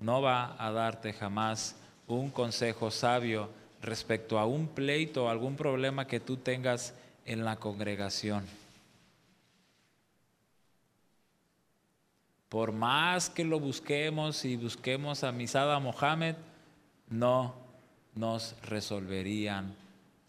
no 0.00 0.22
va 0.22 0.56
a 0.58 0.72
darte 0.72 1.12
jamás 1.12 1.76
un 2.08 2.30
consejo 2.30 2.90
sabio 2.90 3.61
respecto 3.82 4.38
a 4.38 4.46
un 4.46 4.68
pleito 4.68 5.24
o 5.24 5.28
algún 5.28 5.56
problema 5.56 6.06
que 6.06 6.20
tú 6.20 6.36
tengas 6.36 6.94
en 7.26 7.44
la 7.44 7.56
congregación. 7.56 8.46
Por 12.48 12.72
más 12.72 13.30
que 13.30 13.44
lo 13.44 13.58
busquemos 13.58 14.44
y 14.44 14.56
busquemos 14.56 15.24
a 15.24 15.32
Misada 15.32 15.78
Mohammed, 15.80 16.36
no 17.08 17.54
nos 18.14 18.54
resolverían 18.62 19.74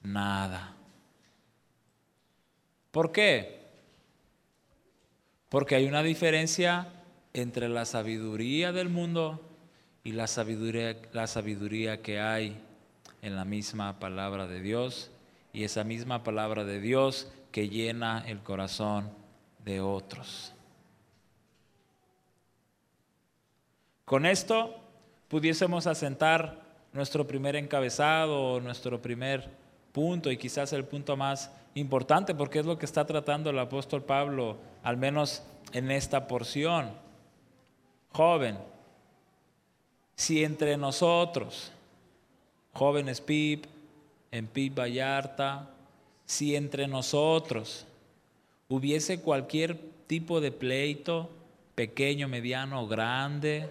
nada. 0.02 0.74
¿Por 2.92 3.12
qué? 3.12 3.62
Porque 5.50 5.76
hay 5.76 5.86
una 5.86 6.02
diferencia 6.02 6.88
entre 7.34 7.68
la 7.68 7.86
sabiduría 7.86 8.72
del 8.72 8.90
mundo 8.90 9.42
y 10.04 10.14
la 10.14 10.28
sabiduría, 10.28 10.98
la 11.12 11.28
sabiduría 11.28 12.02
que 12.02 12.20
hay 12.20 12.58
en 13.24 13.36
la 13.38 13.46
misma 13.46 14.00
palabra 14.00 14.46
de 14.48 14.62
Dios 14.62 15.10
y 15.54 15.64
esa 15.64 15.84
misma 15.84 16.24
palabra 16.24 16.66
de 16.66 16.80
Dios 16.80 17.32
que 17.52 17.70
llena 17.70 18.24
el 18.28 18.44
corazón 18.44 19.10
de 19.64 19.80
otros. 19.80 20.54
Con 24.04 24.26
esto 24.26 24.76
pudiésemos 25.30 25.88
asentar 25.88 26.62
nuestro 26.92 27.26
primer 27.26 27.56
encabezado 27.56 28.60
nuestro 28.60 29.02
primer 29.02 29.50
punto 29.94 30.30
y 30.30 30.38
quizás 30.38 30.74
el 30.74 30.84
punto 30.84 31.16
más 31.16 31.50
importante 31.76 32.36
porque 32.36 32.60
es 32.60 32.66
lo 32.66 32.78
que 32.78 32.86
está 32.86 33.06
tratando 33.06 33.50
el 33.50 33.60
apóstol 33.60 34.04
Pablo, 34.04 34.58
al 34.84 34.98
menos 34.98 35.44
en 35.72 35.92
esta 35.92 36.28
porción. 36.28 36.92
Joven, 38.12 38.58
si 40.16 40.44
entre 40.44 40.76
nosotros, 40.76 41.72
jóvenes 42.74 43.22
PIB, 43.22 43.66
en 44.32 44.48
PIB 44.48 44.80
Vallarta, 44.80 45.70
si 46.26 46.56
entre 46.56 46.88
nosotros 46.88 47.86
hubiese 48.68 49.22
cualquier 49.22 49.78
tipo 50.08 50.42
de 50.42 50.52
pleito, 50.52 51.30
pequeño, 51.76 52.28
mediano, 52.28 52.88
grande, 52.88 53.70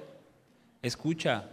escucha, 0.83 1.49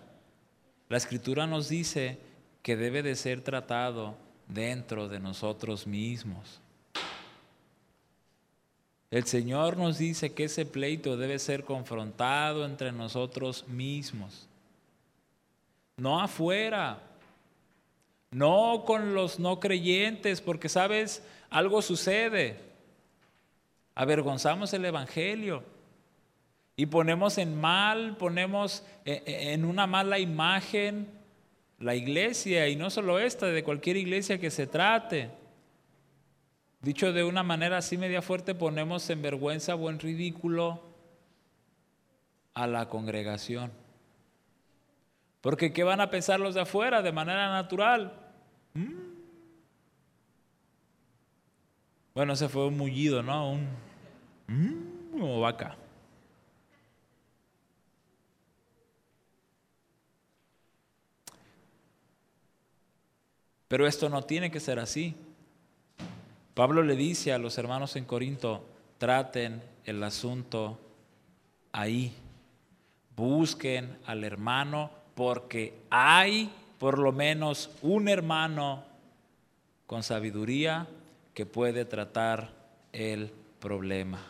la 0.87 0.97
escritura 0.97 1.47
nos 1.47 1.69
dice 1.69 2.17
que 2.61 2.75
debe 2.75 3.01
de 3.01 3.15
ser 3.15 3.41
tratado 3.41 4.15
dentro 4.47 5.07
de 5.07 5.19
nosotros 5.19 5.87
mismos. 5.87 6.59
El 9.11 9.25
Señor 9.25 9.77
nos 9.77 9.97
dice 9.97 10.33
que 10.33 10.43
ese 10.43 10.67
pleito 10.67 11.17
debe 11.17 11.39
ser 11.39 11.63
confrontado 11.63 12.65
entre 12.65 12.91
nosotros 12.91 13.67
mismos, 13.67 14.47
no 15.97 16.21
afuera, 16.21 17.08
no 18.31 18.83
con 18.85 19.13
los 19.13 19.39
no 19.39 19.59
creyentes, 19.59 20.41
porque 20.41 20.69
sabes, 20.69 21.23
algo 21.49 21.81
sucede. 21.81 22.57
Avergonzamos 23.95 24.73
el 24.73 24.85
Evangelio 24.85 25.63
y 26.75 26.85
ponemos 26.85 27.37
en 27.37 27.59
mal, 27.59 28.15
ponemos 28.17 28.85
eh, 29.03 29.23
eh, 29.25 29.53
en 29.53 29.65
una 29.65 29.87
mala 29.87 30.19
imagen 30.19 31.07
la 31.79 31.95
iglesia, 31.95 32.67
y 32.67 32.75
no 32.75 32.89
solo 32.89 33.19
esta, 33.19 33.47
de 33.47 33.63
cualquier 33.63 33.97
iglesia 33.97 34.37
que 34.37 34.51
se 34.51 34.67
trate. 34.67 35.29
Dicho 36.81 37.13
de 37.13 37.23
una 37.23 37.43
manera 37.43 37.77
así 37.77 37.97
media 37.97 38.21
fuerte, 38.21 38.53
ponemos 38.53 39.09
en 39.09 39.21
vergüenza 39.21 39.75
o 39.75 39.89
en 39.89 39.99
ridículo 39.99 40.81
a 42.53 42.67
la 42.67 42.89
congregación. 42.89 43.71
Porque 45.41 45.71
¿qué 45.71 45.83
van 45.83 46.01
a 46.01 46.09
pensar 46.09 46.39
los 46.39 46.55
de 46.55 46.61
afuera 46.61 47.01
de 47.01 47.11
manera 47.11 47.49
natural? 47.51 48.13
¿Mm? 48.73 49.09
Bueno, 52.13 52.33
ese 52.33 52.49
fue 52.49 52.67
un 52.67 52.77
mullido, 52.77 53.23
¿no? 53.23 53.51
Un 53.51 53.67
¿Mm? 54.47 55.11
como 55.11 55.39
vaca. 55.39 55.77
Pero 63.69 63.87
esto 63.87 64.09
no 64.09 64.23
tiene 64.23 64.49
que 64.49 64.59
ser 64.59 64.79
así. 64.79 65.15
Pablo 66.55 66.83
le 66.83 66.95
dice 66.95 67.31
a 67.31 67.37
los 67.37 67.57
hermanos 67.57 67.95
en 67.95 68.03
Corinto, 68.03 68.65
traten 68.97 69.63
el 69.85 70.03
asunto 70.03 70.79
ahí. 71.71 72.13
Busquen 73.15 73.97
al 74.05 74.23
hermano 74.23 74.98
porque 75.19 75.73
hay 75.89 76.49
por 76.77 76.97
lo 76.97 77.11
menos 77.11 77.69
un 77.81 78.07
hermano 78.07 78.85
con 79.85 80.01
sabiduría 80.01 80.87
que 81.33 81.45
puede 81.45 81.83
tratar 81.83 82.53
el 82.93 83.29
problema. 83.59 84.25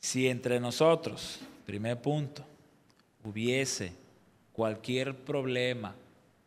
Si 0.00 0.26
entre 0.26 0.58
nosotros 0.58 1.40
Primer 1.66 2.00
punto, 2.00 2.42
hubiese 3.24 3.92
cualquier 4.54 5.14
problema, 5.14 5.94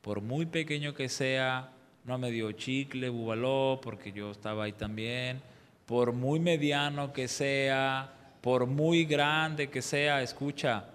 por 0.02 0.20
muy 0.20 0.48
pequeño 0.48 0.96
que 0.96 1.10
sea, 1.10 1.70
no 2.06 2.18
me 2.18 2.32
dio 2.32 2.52
chicle, 2.54 3.10
bubaló, 3.10 3.80
porque 3.84 4.12
yo 4.12 4.32
estaba 4.32 4.64
ahí 4.64 4.74
también, 4.74 5.42
por 5.86 6.14
muy 6.14 6.40
mediano 6.40 7.14
que 7.14 7.28
sea, 7.28 8.12
por 8.42 8.66
muy 8.66 9.06
grande 9.06 9.70
que 9.70 9.82
sea, 9.82 10.22
escucha, 10.22 10.86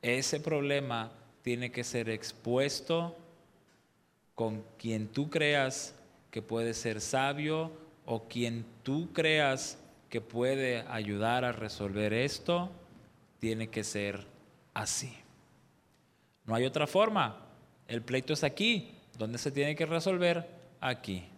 ese 0.00 0.40
problema 0.40 1.10
tiene 1.42 1.70
que 1.70 1.84
ser 1.84 2.08
expuesto 2.08 3.16
con 4.34 4.64
quien 4.78 5.08
tú 5.08 5.30
creas 5.30 5.94
que 6.30 6.42
puede 6.42 6.74
ser 6.74 7.00
sabio 7.00 7.70
o 8.04 8.28
quien 8.28 8.64
tú 8.82 9.12
creas 9.12 9.78
que 10.08 10.20
puede 10.20 10.84
ayudar 10.88 11.44
a 11.44 11.52
resolver 11.52 12.12
esto, 12.12 12.70
tiene 13.38 13.68
que 13.68 13.84
ser 13.84 14.26
así. 14.74 15.14
No 16.44 16.54
hay 16.54 16.64
otra 16.64 16.86
forma. 16.86 17.46
El 17.86 18.02
pleito 18.02 18.32
es 18.32 18.44
aquí. 18.44 18.94
¿Dónde 19.16 19.38
se 19.38 19.50
tiene 19.50 19.76
que 19.76 19.86
resolver? 19.86 20.48
Aquí. 20.80 21.31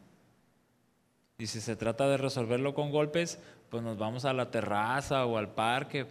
Y 1.38 1.46
si 1.46 1.60
se 1.60 1.76
trata 1.76 2.08
de 2.08 2.16
resolverlo 2.16 2.74
con 2.74 2.90
golpes, 2.90 3.40
pues 3.68 3.82
nos 3.82 3.98
vamos 3.98 4.24
a 4.24 4.32
la 4.32 4.50
terraza 4.50 5.26
o 5.26 5.36
al 5.36 5.48
parque. 5.48 6.06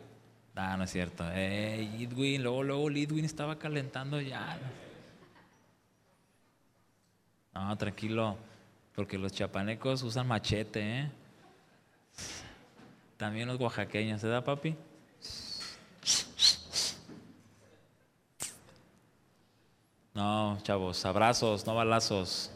Ah, 0.56 0.76
no 0.78 0.84
es 0.84 0.92
cierto. 0.92 1.24
Eh, 1.32 1.90
Lidwin, 1.98 2.44
luego, 2.44 2.64
luego 2.64 2.90
Lidwin 2.90 3.26
estaba 3.26 3.58
calentando 3.58 4.20
ya. 4.20 4.58
No, 7.54 7.78
tranquilo, 7.78 8.38
porque 8.96 9.18
los 9.18 9.32
chapanecos 9.32 10.04
usan 10.04 10.28
machete, 10.28 11.00
¿eh? 11.00 11.12
También 13.18 13.48
los 13.48 13.60
oaxaqueños, 13.60 14.20
¿se 14.20 14.28
da, 14.28 14.44
papi? 14.44 14.76
No, 20.14 20.60
chavos, 20.62 21.06
abrazos, 21.06 21.66
no 21.66 21.74
balazos. 21.74 22.53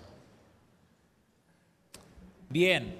Bien. 2.49 2.97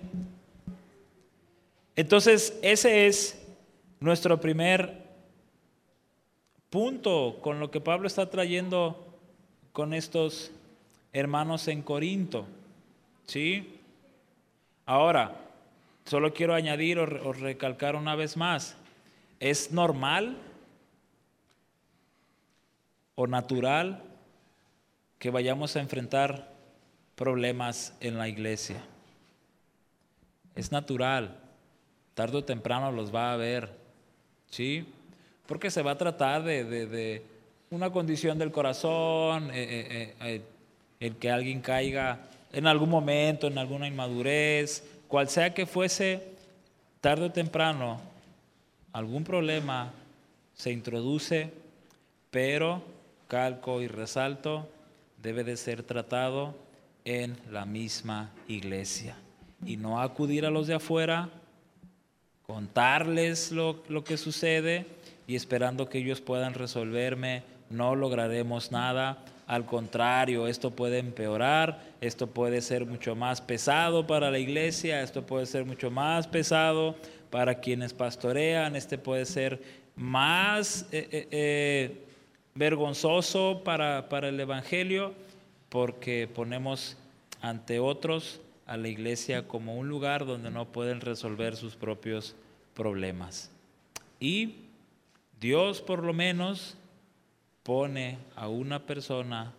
Entonces, 1.95 2.57
ese 2.61 3.07
es 3.07 3.43
nuestro 3.99 4.39
primer 4.39 5.07
punto 6.69 7.39
con 7.41 7.59
lo 7.59 7.71
que 7.71 7.81
Pablo 7.81 8.07
está 8.07 8.29
trayendo 8.29 9.03
con 9.71 9.93
estos 9.93 10.51
hermanos 11.13 11.67
en 11.67 11.81
Corinto. 11.81 12.45
¿Sí? 13.25 13.79
Ahora, 14.85 15.35
solo 16.05 16.33
quiero 16.33 16.53
añadir 16.53 16.99
o, 16.99 17.33
recalcar 17.33 17.95
una 17.95 18.15
vez 18.15 18.37
más, 18.37 18.77
¿es 19.39 19.71
normal 19.71 20.37
o 23.15 23.27
natural 23.27 24.03
que 25.19 25.29
vayamos 25.29 25.75
a 25.75 25.81
enfrentar 25.81 26.53
problemas 27.15 27.95
en 27.99 28.17
la 28.17 28.29
iglesia? 28.29 28.83
Es 30.57 30.71
natural, 30.71 31.37
tarde 32.15 32.37
o 32.37 32.43
temprano 32.43 32.91
los 32.91 33.13
va 33.13 33.29
a 33.29 33.33
haber, 33.33 33.69
¿sí? 34.49 34.87
Porque 35.45 35.69
se 35.69 35.83
va 35.83 35.91
a 35.91 35.97
tratar 35.99 36.43
de, 36.43 37.21
una 37.69 37.91
condición 37.91 38.39
del 38.39 38.51
corazón, 38.51 39.51
eh, 39.51 39.53
eh, 39.53 40.15
eh, 40.19 40.41
el 40.99 41.15
que 41.17 41.29
alguien 41.29 41.61
caiga 41.61 42.21
en 42.51 42.65
algún 42.65 42.89
momento, 42.89 43.45
en 43.45 43.59
alguna 43.59 43.87
inmadurez, 43.87 44.83
cual 45.07 45.29
sea 45.29 45.53
que 45.53 45.67
fuese, 45.67 46.23
tarde 47.01 47.25
o 47.25 47.31
temprano, 47.31 48.01
algún 48.93 49.23
problema 49.23 49.93
se 50.55 50.71
introduce, 50.71 51.51
pero 52.31 52.81
calco 53.27 53.79
y 53.79 53.87
resalto, 53.87 54.67
debe 55.21 55.43
de 55.43 55.55
ser 55.55 55.83
tratado 55.83 56.55
en 57.05 57.37
la 57.51 57.65
misma 57.65 58.31
iglesia 58.47 59.17
y 59.65 59.77
no 59.77 60.01
acudir 60.01 60.45
a 60.45 60.49
los 60.49 60.67
de 60.67 60.75
afuera, 60.75 61.29
contarles 62.45 63.51
lo, 63.51 63.83
lo 63.89 64.03
que 64.03 64.17
sucede 64.17 64.85
y 65.27 65.35
esperando 65.35 65.89
que 65.89 65.97
ellos 65.99 66.21
puedan 66.21 66.53
resolverme, 66.53 67.43
no 67.69 67.95
lograremos 67.95 68.71
nada. 68.71 69.23
Al 69.45 69.65
contrario, 69.65 70.47
esto 70.47 70.71
puede 70.71 70.99
empeorar, 70.99 71.81
esto 72.01 72.27
puede 72.27 72.61
ser 72.61 72.85
mucho 72.85 73.15
más 73.15 73.41
pesado 73.41 74.05
para 74.05 74.29
la 74.29 74.39
iglesia, 74.39 75.01
esto 75.01 75.25
puede 75.25 75.45
ser 75.45 75.65
mucho 75.65 75.89
más 75.89 76.27
pesado 76.27 76.95
para 77.29 77.59
quienes 77.59 77.93
pastorean, 77.93 78.75
este 78.75 78.97
puede 78.97 79.25
ser 79.25 79.61
más 79.95 80.85
eh, 80.91 81.07
eh, 81.11 81.27
eh, 81.31 82.05
vergonzoso 82.55 83.61
para, 83.63 84.09
para 84.09 84.29
el 84.29 84.39
Evangelio 84.39 85.13
porque 85.69 86.29
ponemos 86.33 86.97
ante 87.41 87.79
otros 87.79 88.39
a 88.67 88.77
la 88.77 88.89
iglesia 88.89 89.47
como 89.47 89.77
un 89.77 89.87
lugar 89.87 90.25
donde 90.25 90.51
no 90.51 90.65
pueden 90.65 91.01
resolver 91.01 91.55
sus 91.55 91.75
propios 91.75 92.35
problemas. 92.73 93.49
Y 94.19 94.55
Dios 95.39 95.81
por 95.81 96.03
lo 96.03 96.13
menos 96.13 96.77
pone 97.63 98.17
a 98.35 98.47
una 98.47 98.85
persona, 98.85 99.53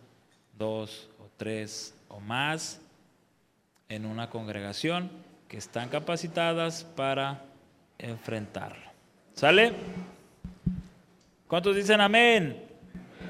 dos 0.57 1.09
o 1.19 1.27
tres 1.37 1.95
o 2.07 2.19
más 2.19 2.81
en 3.89 4.05
una 4.05 4.29
congregación 4.29 5.09
que 5.47 5.57
están 5.57 5.89
capacitadas 5.89 6.83
para 6.83 7.43
enfrentarlo. 7.97 8.89
¿Sale? 9.33 9.73
¿Cuántos 11.47 11.75
dicen 11.75 11.99
amén? 11.99 12.63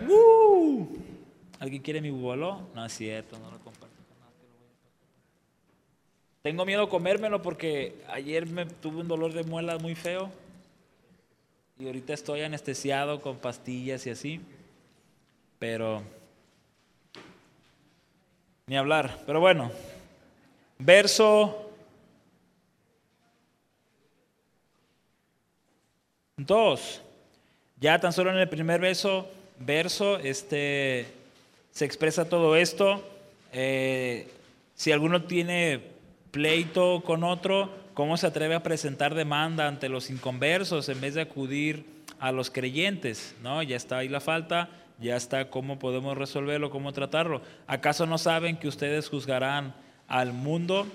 ¡Uh! 0.09 0.87
¿Alguien 1.59 1.81
quiere 1.81 2.01
mi 2.01 2.09
bubaló? 2.09 2.67
No 2.75 2.85
es 2.85 2.93
cierto, 2.93 3.39
no 3.39 3.51
lo 3.51 3.59
tengo 6.41 6.65
miedo 6.65 6.89
comérmelo 6.89 7.41
porque 7.41 7.95
ayer 8.07 8.45
me 8.45 8.65
tuve 8.65 9.01
un 9.01 9.07
dolor 9.07 9.33
de 9.33 9.43
muela 9.43 9.77
muy 9.77 9.95
feo 9.95 10.31
y 11.77 11.85
ahorita 11.85 12.13
estoy 12.13 12.41
anestesiado 12.41 13.21
con 13.21 13.37
pastillas 13.37 14.05
y 14.05 14.09
así. 14.09 14.41
Pero 15.59 16.03
ni 18.67 18.77
hablar. 18.77 19.19
Pero 19.25 19.39
bueno, 19.39 19.71
verso 20.77 21.71
2. 26.37 27.01
Ya 27.79 27.99
tan 27.99 28.13
solo 28.13 28.31
en 28.31 28.37
el 28.37 28.49
primer 28.49 28.81
verso, 28.81 29.27
verso, 29.59 30.19
este, 30.19 31.05
se 31.71 31.85
expresa 31.85 32.27
todo 32.27 32.55
esto. 32.55 33.03
Eh, 33.53 34.27
si 34.75 34.91
alguno 34.91 35.23
tiene 35.23 35.88
pleito 36.31 37.01
con 37.05 37.23
otro, 37.23 37.69
¿cómo 37.93 38.17
se 38.17 38.27
atreve 38.27 38.55
a 38.55 38.63
presentar 38.63 39.15
demanda 39.15 39.67
ante 39.67 39.89
los 39.89 40.09
inconversos 40.09 40.89
en 40.89 41.01
vez 41.01 41.15
de 41.15 41.21
acudir 41.21 41.85
a 42.19 42.31
los 42.31 42.49
creyentes? 42.49 43.35
¿No? 43.41 43.63
Ya 43.63 43.75
está 43.75 43.97
ahí 43.97 44.09
la 44.09 44.19
falta, 44.19 44.69
ya 44.99 45.15
está 45.15 45.49
cómo 45.49 45.79
podemos 45.79 46.17
resolverlo, 46.17 46.69
cómo 46.69 46.93
tratarlo. 46.93 47.41
¿Acaso 47.67 48.05
no 48.05 48.17
saben 48.17 48.57
que 48.57 48.67
ustedes 48.67 49.09
juzgarán 49.09 49.73
al 50.07 50.33
mundo? 50.33 50.87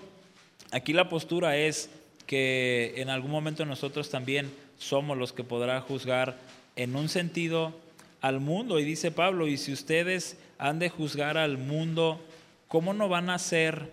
Aquí 0.70 0.92
la 0.92 1.08
postura 1.08 1.56
es 1.56 1.90
que 2.26 2.94
en 2.96 3.10
algún 3.10 3.30
momento 3.30 3.64
nosotros 3.64 4.10
también 4.10 4.50
somos 4.78 5.16
los 5.16 5.32
que 5.32 5.44
podrá 5.44 5.80
juzgar 5.80 6.36
en 6.76 6.96
un 6.96 7.08
sentido 7.08 7.72
al 8.20 8.40
mundo. 8.40 8.78
Y 8.78 8.84
dice 8.84 9.10
Pablo, 9.10 9.46
y 9.46 9.56
si 9.56 9.72
ustedes 9.72 10.38
han 10.58 10.78
de 10.78 10.88
juzgar 10.88 11.38
al 11.38 11.58
mundo, 11.58 12.20
¿cómo 12.68 12.94
no 12.94 13.08
van 13.08 13.30
a 13.30 13.38
ser 13.38 13.90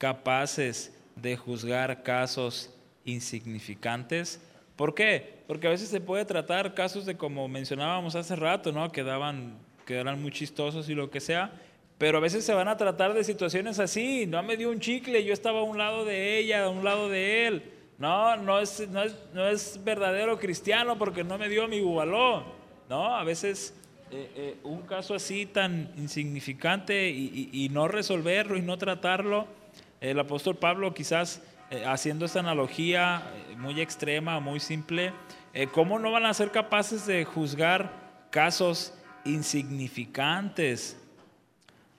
capaces 0.00 0.96
de 1.14 1.36
juzgar 1.36 2.02
casos 2.02 2.74
insignificantes. 3.04 4.40
¿Por 4.74 4.94
qué? 4.94 5.42
Porque 5.46 5.66
a 5.66 5.70
veces 5.70 5.90
se 5.90 6.00
puede 6.00 6.24
tratar 6.24 6.72
casos 6.72 7.04
de 7.04 7.18
como 7.18 7.46
mencionábamos 7.48 8.16
hace 8.16 8.34
rato, 8.34 8.72
¿no? 8.72 8.90
Que 8.90 9.04
daban, 9.04 9.58
que 9.84 9.98
eran 9.98 10.22
muy 10.22 10.32
chistosos 10.32 10.88
y 10.88 10.94
lo 10.94 11.10
que 11.10 11.20
sea, 11.20 11.52
pero 11.98 12.16
a 12.16 12.20
veces 12.22 12.46
se 12.46 12.54
van 12.54 12.68
a 12.68 12.78
tratar 12.78 13.12
de 13.12 13.22
situaciones 13.24 13.78
así, 13.78 14.24
no 14.26 14.42
me 14.42 14.56
dio 14.56 14.70
un 14.70 14.80
chicle, 14.80 15.22
yo 15.22 15.34
estaba 15.34 15.60
a 15.60 15.64
un 15.64 15.76
lado 15.76 16.06
de 16.06 16.38
ella, 16.38 16.64
a 16.64 16.70
un 16.70 16.82
lado 16.82 17.10
de 17.10 17.46
él. 17.46 17.62
No, 17.98 18.38
no 18.38 18.58
es, 18.58 18.88
no 18.88 19.02
es, 19.02 19.14
no 19.34 19.46
es 19.46 19.78
verdadero 19.84 20.38
cristiano 20.38 20.96
porque 20.96 21.24
no 21.24 21.36
me 21.36 21.50
dio 21.50 21.68
mi 21.68 21.82
bubaló. 21.82 22.44
No, 22.88 23.14
a 23.14 23.22
veces 23.22 23.74
eh, 24.10 24.30
eh, 24.34 24.56
un 24.62 24.80
caso 24.80 25.14
así 25.14 25.44
tan 25.44 25.92
insignificante 25.98 27.10
y 27.10 27.68
no 27.70 27.86
resolverlo 27.86 28.56
y 28.56 28.62
no 28.62 28.78
tratarlo, 28.78 29.59
el 30.00 30.18
apóstol 30.18 30.56
Pablo 30.56 30.94
quizás 30.94 31.42
eh, 31.70 31.84
haciendo 31.86 32.24
esta 32.24 32.40
analogía 32.40 33.22
eh, 33.34 33.56
muy 33.56 33.80
extrema, 33.80 34.40
muy 34.40 34.58
simple, 34.58 35.12
eh, 35.52 35.66
¿cómo 35.66 35.98
no 35.98 36.10
van 36.10 36.26
a 36.26 36.34
ser 36.34 36.50
capaces 36.50 37.06
de 37.06 37.24
juzgar 37.24 38.26
casos 38.30 38.94
insignificantes? 39.24 40.96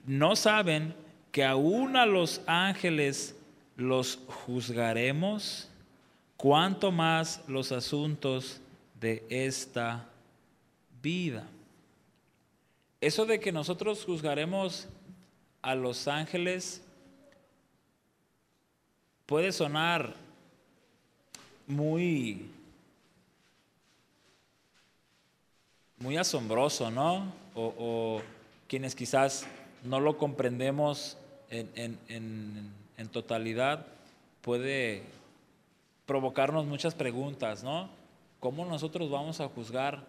¿No 0.04 0.36
saben 0.36 0.94
que 1.30 1.44
aún 1.44 1.96
a 1.96 2.04
los 2.04 2.42
ángeles 2.46 3.36
los 3.76 4.18
juzgaremos? 4.26 5.70
¿Cuánto 6.36 6.90
más 6.90 7.42
los 7.46 7.70
asuntos 7.70 8.60
de 9.00 9.24
esta 9.30 10.08
vida? 11.00 11.46
Eso 13.00 13.26
de 13.26 13.38
que 13.38 13.52
nosotros 13.52 14.04
juzgaremos 14.04 14.88
a 15.62 15.74
los 15.76 16.08
ángeles 16.08 16.82
puede 19.32 19.50
sonar 19.50 20.12
muy 21.66 22.50
muy 25.96 26.18
asombroso, 26.18 26.90
¿no? 26.90 27.32
O, 27.54 28.20
quienes 28.68 28.94
quizás 28.94 29.46
no 29.84 30.00
lo 30.00 30.18
comprendemos 30.18 31.16
en, 31.48 31.98
en 32.08 33.08
totalidad, 33.10 33.86
puede 34.42 35.02
provocarnos 36.04 36.66
muchas 36.66 36.94
preguntas, 36.94 37.64
¿no? 37.64 37.88
¿Cómo 38.38 38.66
nosotros 38.66 39.10
vamos 39.10 39.40
a 39.40 39.48
juzgar 39.48 40.04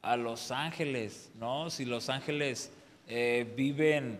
a 0.00 0.16
los 0.16 0.50
ángeles, 0.50 1.30
¿no? 1.38 1.68
Si 1.68 1.84
los 1.84 2.08
ángeles 2.08 2.72
eh, 3.06 3.46
viven 3.54 4.18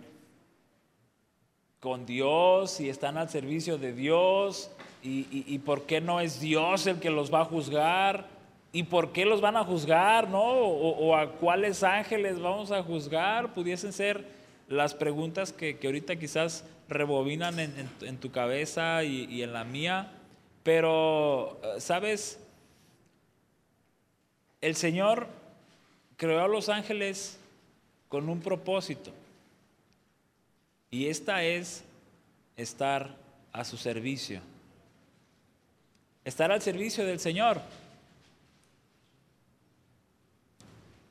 con 1.83 2.07
Dios 2.07 2.81
y 2.81 2.89
están 2.89 3.19
al 3.19 3.29
servicio 3.29 3.77
de 3.77 3.93
Dios, 3.93 4.71
y, 5.03 5.59
por 5.59 5.83
qué 5.83 6.01
no 6.01 6.21
es 6.21 6.41
Dios 6.41 6.87
el 6.87 7.01
que 7.01 7.11
los 7.11 7.35
va 7.35 7.41
a 7.41 7.45
juzgar, 7.45 8.29
y 8.73 8.85
por 8.85 9.11
qué 9.11 9.25
los 9.25 9.41
van 9.41 9.57
a 9.57 9.65
juzgar, 9.65 10.29
¿no? 10.29 10.43
O, 10.43 11.17
a 11.17 11.33
cuáles 11.33 11.83
ángeles 11.83 12.41
vamos 12.41 12.71
a 12.71 12.85
juzgar, 12.85 13.53
pudiesen 13.53 13.93
ser 13.93 14.25
las 14.69 14.95
preguntas 14.95 15.53
que, 15.53 15.77
ahorita 15.83 16.15
quizás 16.15 16.65
rebobinan 16.89 17.59
en, 17.59 18.17
tu 18.19 18.31
cabeza 18.31 19.03
y, 19.03 19.25
y 19.25 19.43
en 19.43 19.53
la 19.53 19.65
mía, 19.65 20.13
pero, 20.63 21.61
¿sabes? 21.79 22.39
El 24.61 24.77
Señor 24.77 25.27
creó 26.17 26.45
a 26.45 26.49
los 26.49 26.69
ángeles 26.69 27.41
con 28.09 28.29
un 28.29 28.39
propósito. 28.39 29.11
Y 30.93 31.07
esta 31.07 31.43
es 31.43 31.85
estar 32.55 33.17
a 33.51 33.65
su 33.65 33.79
servicio. 33.79 34.43
Estar 36.23 36.53
al 36.53 36.61
servicio 36.61 37.07
del 37.07 37.19
Señor. 37.19 37.63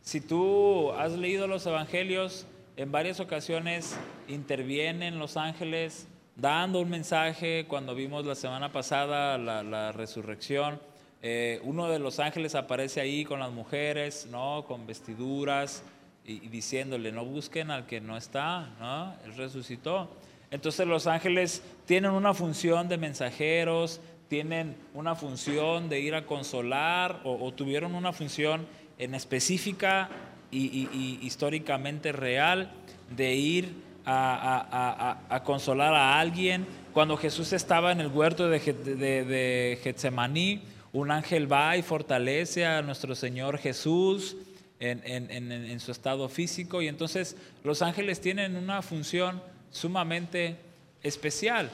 Si 0.04 0.22
tú 0.22 0.92
has 0.92 1.14
leído 1.14 1.48
los 1.48 1.66
evangelios, 1.66 2.46
en 2.78 2.92
varias 2.92 3.20
ocasiones 3.20 3.98
intervienen 4.28 5.18
los 5.18 5.36
ángeles 5.36 6.06
dando 6.36 6.80
un 6.80 6.90
mensaje. 6.92 7.66
Cuando 7.68 7.96
vimos 7.96 8.24
la 8.24 8.36
semana 8.36 8.72
pasada 8.72 9.40
la, 9.40 9.92
resurrección, 9.92 10.80
eh, 11.24 11.60
uno 11.64 11.90
de 11.90 11.98
los 11.98 12.20
ángeles 12.20 12.54
aparece 12.54 13.02
ahí 13.02 13.26
con 13.26 13.40
las 13.40 13.52
mujeres, 13.52 14.28
¿no? 14.30 14.64
Con 14.68 14.86
vestiduras 14.86 15.84
y, 16.26 16.40
diciéndole, 16.50 17.12
no 17.12 17.26
busquen 17.26 17.72
al 17.72 17.86
que 17.86 18.00
no 18.00 18.18
está, 18.18 18.70
¿no? 18.80 19.16
Él 19.26 19.36
resucitó. 19.36 20.10
Entonces 20.52 20.86
los 20.86 21.08
ángeles 21.08 21.64
tienen 21.86 22.12
una 22.12 22.34
función 22.34 22.90
de 22.90 22.98
mensajeros, 22.98 24.02
tienen 24.28 24.76
una 24.94 25.16
función 25.16 25.90
de 25.90 26.00
ir 26.00 26.16
a 26.16 26.26
consolar 26.26 27.22
o, 27.24 27.52
tuvieron 27.54 27.96
una 27.96 28.14
función 28.14 28.66
en 28.98 29.16
específica 29.16 30.10
y, 30.52 31.20
históricamente 31.22 32.12
real 32.12 32.72
de 33.16 33.34
ir 33.34 33.74
a, 34.06 35.42
consolar 35.44 35.94
a 35.94 36.20
alguien. 36.20 36.66
Cuando 36.94 37.18
Jesús 37.18 37.54
estaba 37.54 37.92
en 37.92 38.02
el 38.02 38.08
huerto 38.08 38.50
de, 38.50 38.60
de, 38.60 39.24
de 39.24 39.80
Getsemaní, 39.82 40.62
un 40.94 41.12
ángel 41.12 41.52
va 41.52 41.78
y 41.78 41.82
fortalece 41.82 42.66
a 42.66 42.82
nuestro 42.82 43.16
Señor 43.16 43.58
Jesús 43.58 44.36
en, 44.82 45.80
su 45.80 45.92
estado 45.92 46.28
físico 46.28 46.82
y 46.82 46.88
entonces 46.88 47.36
los 47.64 47.82
ángeles 47.82 48.20
tienen 48.20 48.56
una 48.56 48.82
función 48.82 49.42
sumamente 49.72 50.58
especial 51.04 51.70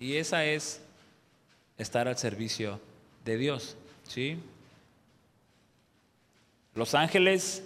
y 0.00 0.16
esa 0.16 0.44
es 0.44 0.80
estar 1.76 2.08
al 2.08 2.18
servicio 2.18 2.80
de 3.24 3.36
Dios. 3.36 3.76
¿sí? 4.08 4.38
Los 6.74 6.94
ángeles 6.94 7.62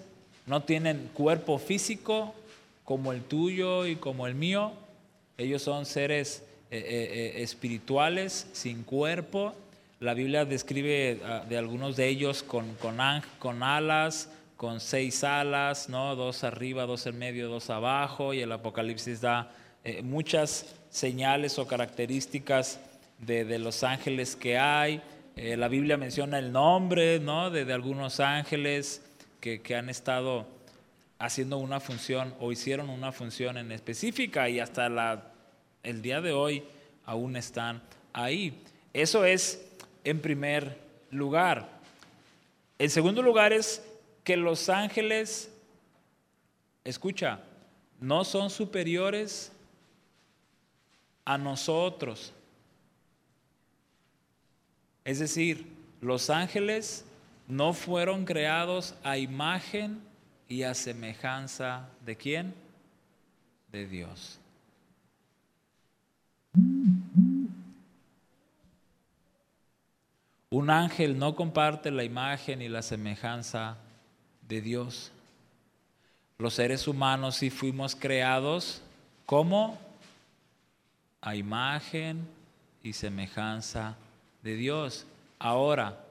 no 0.46 0.62
tienen 0.62 1.10
cuerpo 1.14 1.58
físico 1.58 2.34
como 2.84 3.12
el 3.12 3.22
tuyo 3.22 3.86
y 3.86 3.96
como 3.96 4.26
el 4.26 4.34
mío. 4.34 4.72
Ellos 5.38 5.62
son 5.62 5.86
seres 5.86 6.42
eh, 6.70 6.78
eh, 6.78 7.32
eh, 7.38 7.42
espirituales 7.42 8.48
sin 8.52 8.82
cuerpo 8.82 9.54
la 10.02 10.14
Biblia 10.14 10.44
describe 10.44 11.20
ah, 11.24 11.44
de 11.48 11.56
algunos 11.56 11.96
de 11.96 12.08
ellos 12.08 12.42
con, 12.42 12.74
con, 12.74 12.98
con 13.38 13.62
alas, 13.62 14.28
con 14.62 14.78
seis 14.78 15.24
alas, 15.24 15.88
¿no? 15.88 16.14
dos 16.14 16.44
arriba, 16.44 16.86
dos 16.86 17.04
en 17.08 17.18
medio, 17.18 17.48
dos 17.48 17.68
abajo, 17.68 18.32
y 18.32 18.42
el 18.42 18.52
Apocalipsis 18.52 19.20
da 19.20 19.50
eh, 19.82 20.02
muchas 20.02 20.76
señales 20.88 21.58
o 21.58 21.66
características 21.66 22.78
de, 23.18 23.58
los 23.58 23.82
ángeles 23.82 24.36
que 24.36 24.58
hay. 24.58 25.02
Eh, 25.34 25.56
la 25.56 25.66
Biblia 25.66 25.96
menciona 25.96 26.38
el 26.38 26.52
nombre 26.52 27.18
¿no? 27.18 27.50
de, 27.50 27.72
algunos 27.72 28.20
ángeles 28.20 29.02
que, 29.40 29.62
que, 29.62 29.74
han 29.74 29.88
estado 29.88 30.46
haciendo 31.18 31.58
una 31.58 31.80
función 31.80 32.32
o 32.38 32.52
hicieron 32.52 32.88
una 32.88 33.10
función 33.10 33.58
en 33.58 33.72
específica 33.72 34.48
y 34.48 34.60
hasta 34.60 34.86
el 35.82 36.02
día 36.02 36.20
de 36.20 36.30
hoy 36.30 36.62
aún 37.04 37.34
están 37.34 37.82
ahí. 38.12 38.62
Eso 38.92 39.24
es 39.24 39.66
en 40.04 40.20
primer 40.20 40.78
lugar. 41.10 41.68
El 42.78 42.90
segundo 42.90 43.22
lugar 43.22 43.52
es 43.52 43.82
que 44.24 44.36
los 44.36 44.68
ángeles, 44.68 45.50
escucha, 46.84 47.40
no 48.00 48.24
son 48.24 48.50
superiores 48.50 49.52
a 51.24 51.38
nosotros. 51.38 52.32
Es 55.04 55.18
decir, 55.18 55.66
los 56.00 56.30
ángeles 56.30 57.04
no 57.48 57.72
fueron 57.72 58.24
creados 58.24 58.94
a 59.02 59.18
imagen 59.18 60.00
y 60.48 60.62
a 60.62 60.74
semejanza 60.74 61.88
de 62.04 62.16
quién? 62.16 62.54
De 63.70 63.86
Dios. 63.86 64.38
Un 70.50 70.70
ángel 70.70 71.18
no 71.18 71.34
comparte 71.34 71.90
la 71.90 72.04
imagen 72.04 72.60
y 72.60 72.68
la 72.68 72.82
semejanza 72.82 73.78
de 74.52 74.60
Dios. 74.60 75.10
Los 76.36 76.52
seres 76.54 76.86
humanos 76.86 77.36
sí 77.36 77.48
fuimos 77.48 77.96
creados 77.96 78.82
como 79.24 79.78
a 81.22 81.34
imagen 81.36 82.26
y 82.82 82.92
semejanza 82.92 83.96
de 84.42 84.56
Dios. 84.56 85.06
Ahora, 85.38 86.04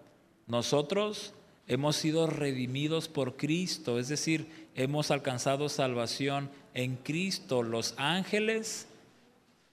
nosotros 0.47 1.34
hemos 1.67 1.95
sido 1.97 2.25
redimidos 2.25 3.08
por 3.08 3.38
Cristo, 3.38 3.99
es 3.99 4.08
decir, 4.08 4.67
hemos 4.73 5.12
alcanzado 5.12 5.69
salvación 5.69 6.49
en 6.73 6.95
Cristo. 6.95 7.62
Los 7.62 7.93
ángeles 7.97 8.88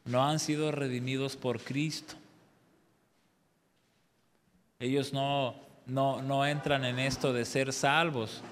no 0.04 0.28
han 0.28 0.38
sido 0.38 0.72
redimidos 0.72 1.36
por 1.36 1.58
Cristo. 1.60 2.16
Ellos 4.78 5.14
no, 5.14 5.54
no, 5.88 6.46
entran 6.46 6.84
en 6.84 6.98
esto 6.98 7.32
de 7.32 7.44
ser 7.44 7.72
salvos. 7.72 8.42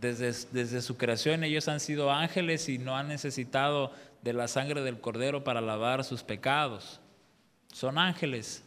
Desde, 0.00 0.32
desde, 0.52 0.80
su 0.80 0.96
creación 0.96 1.42
ellos 1.42 1.66
han 1.66 1.80
sido 1.80 2.12
ángeles 2.12 2.68
y 2.68 2.78
no 2.78 2.96
han 2.96 3.08
necesitado 3.08 3.92
de 4.22 4.32
la 4.32 4.46
sangre 4.46 4.82
del 4.82 5.00
cordero 5.00 5.42
para 5.42 5.60
lavar 5.60 6.04
sus 6.04 6.22
pecados. 6.22 7.00
Son 7.72 7.98
ángeles. 7.98 8.62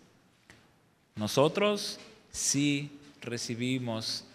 Nosotros 1.15 1.99
sí 2.31 2.99
recibimos 3.21 4.25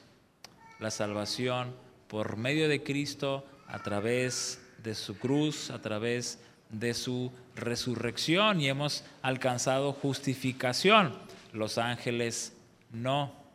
la 0.79 0.91
salvación 0.91 1.75
por 2.09 2.37
medio 2.37 2.69
de 2.69 2.83
Cristo 2.83 3.45
a 3.67 3.83
través 3.83 4.61
de 4.83 4.95
su 4.95 5.19
cruz, 5.19 5.71
a 5.71 5.81
través 5.81 6.39
de 6.71 6.95
su 6.95 7.33
resurrección 7.55 8.61
y 8.61 8.69
hemos 8.69 9.05
alcanzado 9.23 9.93
justificación. 9.93 11.15
Los 11.53 11.79
ángeles 11.79 12.53
no. 12.93 13.46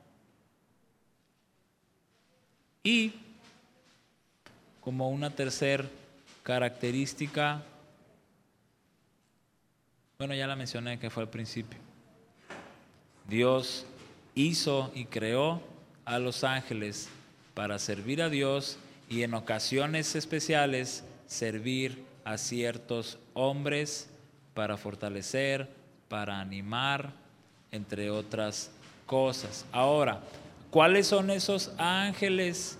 Y 2.83 3.13
como 4.81 5.09
una 5.09 5.29
tercera 5.29 5.85
característica, 6.43 7.63
bueno, 10.17 10.33
ya 10.33 10.47
la 10.47 10.55
mencioné 10.55 10.99
que 10.99 11.09
fue 11.09 11.23
al 11.23 11.29
principio. 11.29 11.79
Dios 13.27 13.85
hizo 14.35 14.91
y 14.95 15.05
creó 15.05 15.61
a 16.05 16.19
los 16.19 16.43
ángeles 16.43 17.09
para 17.53 17.77
servir 17.79 18.21
a 18.21 18.29
Dios 18.29 18.77
y 19.09 19.23
en 19.23 19.33
ocasiones 19.33 20.15
especiales 20.15 21.03
servir 21.27 22.03
a 22.23 22.37
ciertos 22.37 23.17
hombres 23.33 24.09
para 24.53 24.77
fortalecer, 24.77 25.69
para 26.07 26.39
animar, 26.39 27.11
entre 27.71 28.09
otras 28.09 28.71
cosas. 29.05 29.65
Ahora, 29.71 30.21
¿cuáles 30.71 31.05
son 31.07 31.29
esos 31.29 31.71
ángeles 31.77 32.79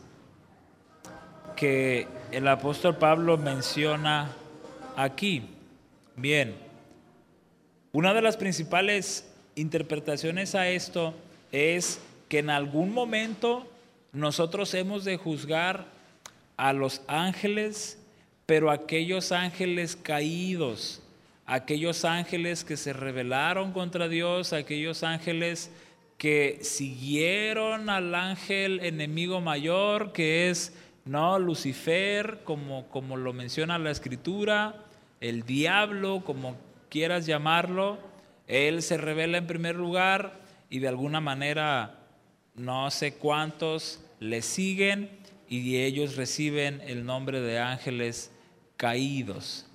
que 1.55 2.07
el 2.31 2.47
apóstol 2.47 2.97
Pablo 2.97 3.37
menciona 3.37 4.31
aquí? 4.95 5.43
Bien, 6.15 6.55
una 7.91 8.13
de 8.13 8.21
las 8.21 8.37
principales 8.37 9.29
interpretaciones 9.55 10.55
a 10.55 10.69
esto 10.69 11.13
es 11.51 11.99
que 12.29 12.39
en 12.39 12.49
algún 12.49 12.93
momento 12.93 13.67
nosotros 14.13 14.73
hemos 14.73 15.03
de 15.03 15.17
juzgar 15.17 15.85
a 16.55 16.71
los 16.73 17.01
ángeles, 17.07 17.99
pero 18.45 18.71
aquellos 18.71 19.33
ángeles 19.33 19.97
caídos, 19.97 21.01
aquellos 21.45 22.05
ángeles 22.05 22.63
que 22.63 22.77
se 22.77 22.93
rebelaron 22.93 23.73
contra 23.73 24.07
Dios, 24.07 24.53
aquellos 24.53 25.03
ángeles 25.03 25.71
que 26.21 26.59
siguieron 26.61 27.89
al 27.89 28.13
ángel 28.13 28.79
enemigo 28.83 29.41
mayor, 29.41 30.13
que 30.13 30.51
es 30.51 30.71
no 31.03 31.39
Lucifer, 31.39 32.41
como, 32.43 32.87
como 32.89 33.17
lo 33.17 33.33
menciona 33.33 33.79
la 33.79 33.89
escritura, 33.89 34.85
el 35.19 35.47
diablo, 35.47 36.23
como 36.23 36.57
quieras 36.89 37.25
llamarlo, 37.25 37.97
él 38.45 38.83
se 38.83 38.97
revela 38.97 39.39
en 39.39 39.47
primer 39.47 39.75
lugar 39.75 40.39
y 40.69 40.77
de 40.77 40.89
alguna 40.89 41.21
manera 41.21 42.05
no 42.53 42.91
sé 42.91 43.15
cuántos 43.15 43.99
le 44.19 44.43
siguen 44.43 45.09
y 45.49 45.77
ellos 45.77 46.17
reciben 46.17 46.81
el 46.81 47.03
nombre 47.03 47.41
de 47.41 47.57
ángeles 47.57 48.31
caídos. 48.77 49.70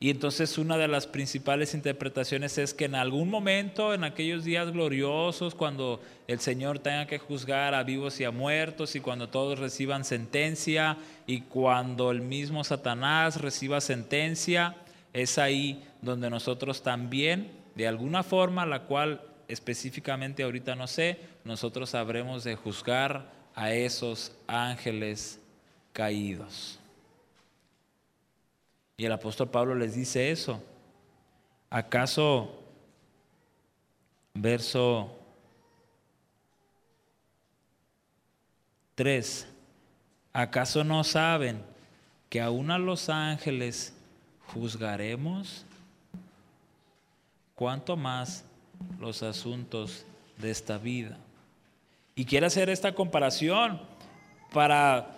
Y 0.00 0.10
entonces 0.10 0.58
una 0.58 0.78
de 0.78 0.86
las 0.86 1.08
principales 1.08 1.74
interpretaciones 1.74 2.56
es 2.56 2.72
que 2.72 2.84
en 2.84 2.94
algún 2.94 3.28
momento, 3.28 3.92
en 3.94 4.04
aquellos 4.04 4.44
días 4.44 4.70
gloriosos, 4.70 5.56
cuando 5.56 6.00
el 6.28 6.38
Señor 6.38 6.78
tenga 6.78 7.06
que 7.06 7.18
juzgar 7.18 7.74
a 7.74 7.82
vivos 7.82 8.20
y 8.20 8.24
a 8.24 8.30
muertos, 8.30 8.94
y 8.94 9.00
cuando 9.00 9.28
todos 9.28 9.58
reciban 9.58 10.04
sentencia, 10.04 10.98
y 11.26 11.40
cuando 11.40 12.12
el 12.12 12.20
mismo 12.20 12.62
Satanás 12.62 13.40
reciba 13.40 13.80
sentencia, 13.80 14.76
es 15.12 15.36
ahí 15.36 15.84
donde 16.00 16.30
nosotros 16.30 16.82
también, 16.82 17.50
de 17.74 17.88
alguna 17.88 18.22
forma, 18.22 18.66
la 18.66 18.84
cual 18.84 19.20
específicamente 19.48 20.44
ahorita 20.44 20.76
no 20.76 20.86
sé, 20.86 21.18
nosotros 21.44 21.96
habremos 21.96 22.44
de 22.44 22.54
juzgar 22.54 23.32
a 23.56 23.72
esos 23.72 24.32
ángeles 24.46 25.40
caídos. 25.92 26.78
Y 28.98 29.04
el 29.04 29.12
apóstol 29.12 29.48
Pablo 29.48 29.76
les 29.76 29.94
dice 29.94 30.32
eso. 30.32 30.60
¿Acaso, 31.70 32.52
verso 34.34 35.16
3, 38.96 39.46
¿acaso 40.32 40.82
no 40.82 41.04
saben 41.04 41.62
que 42.28 42.40
aún 42.40 42.72
a 42.72 42.78
los 42.78 43.08
ángeles 43.08 43.94
juzgaremos? 44.52 45.64
¿Cuánto 47.54 47.96
más 47.96 48.44
los 48.98 49.22
asuntos 49.22 50.04
de 50.38 50.50
esta 50.50 50.76
vida? 50.76 51.16
Y 52.16 52.24
quiere 52.24 52.46
hacer 52.46 52.68
esta 52.68 52.92
comparación 52.92 53.80
para 54.52 55.17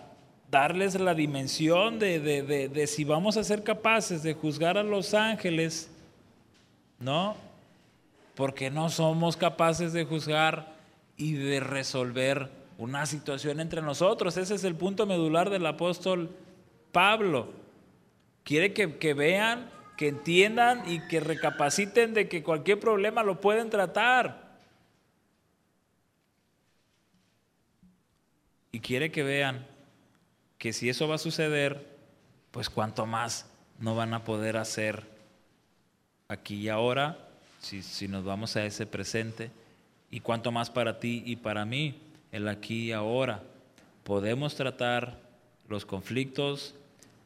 darles 0.51 0.99
la 0.99 1.15
dimensión 1.15 1.97
de, 1.97 2.83
si 2.85 3.05
vamos 3.05 3.37
a 3.37 3.43
ser 3.43 3.63
capaces 3.63 4.21
de 4.21 4.33
juzgar 4.33 4.77
a 4.77 4.83
los 4.83 5.13
ángeles, 5.13 5.89
¿no? 6.99 7.37
Porque 8.35 8.69
no 8.69 8.89
somos 8.89 9.37
capaces 9.37 9.93
de 9.93 10.03
juzgar 10.03 10.73
y 11.15 11.33
de 11.33 11.61
resolver 11.61 12.49
una 12.77 13.05
situación 13.05 13.61
entre 13.61 13.81
nosotros. 13.81 14.35
Ese 14.35 14.55
es 14.55 14.65
el 14.65 14.75
punto 14.75 15.05
medular 15.05 15.49
del 15.49 15.65
apóstol 15.65 16.29
Pablo. 16.91 17.47
Quiere 18.43 18.73
que, 18.73 18.97
que 18.97 19.13
vean, 19.13 19.69
que 19.95 20.09
entiendan 20.09 20.83
y 20.85 20.99
que 21.07 21.21
recapaciten 21.21 22.13
de 22.13 22.27
que 22.27 22.43
cualquier 22.43 22.79
problema 22.79 23.23
lo 23.23 23.39
pueden 23.39 23.69
tratar. 23.69 24.51
Y 28.73 28.79
quiere 28.79 29.11
que 29.11 29.23
vean 29.23 29.70
que 30.61 30.73
si 30.73 30.89
eso 30.89 31.07
va 31.07 31.15
a 31.15 31.17
suceder, 31.17 31.87
pues 32.51 32.69
cuanto 32.69 33.07
más 33.07 33.47
no 33.79 33.95
van 33.95 34.13
a 34.13 34.23
poder 34.23 34.57
hacer 34.57 35.07
aquí 36.27 36.53
y 36.57 36.69
ahora, 36.69 37.17
si, 37.59 37.81
si 37.81 38.07
nos 38.07 38.23
vamos 38.23 38.55
a 38.55 38.63
ese 38.63 38.85
presente, 38.85 39.49
y 40.11 40.19
cuanto 40.19 40.51
más 40.51 40.69
para 40.69 40.99
ti 40.99 41.23
y 41.25 41.37
para 41.37 41.65
mí, 41.65 41.99
el 42.31 42.47
aquí 42.47 42.89
y 42.89 42.91
ahora. 42.91 43.41
Podemos 44.03 44.53
tratar 44.53 45.17
los 45.67 45.83
conflictos, 45.83 46.75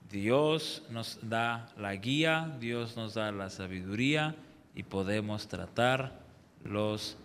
Dios 0.09 0.83
nos 0.89 1.19
da 1.21 1.67
la 1.77 1.93
guía, 1.93 2.55
Dios 2.61 2.95
nos 2.95 3.15
da 3.15 3.33
la 3.33 3.49
sabiduría 3.49 4.33
y 4.75 4.83
podemos 4.83 5.49
tratar 5.49 6.21
los 6.63 7.17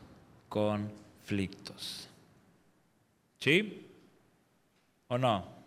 conflictos. 0.49 2.09
¿Sí? 3.39 3.87
¿O 5.07 5.17
no? 5.17 5.60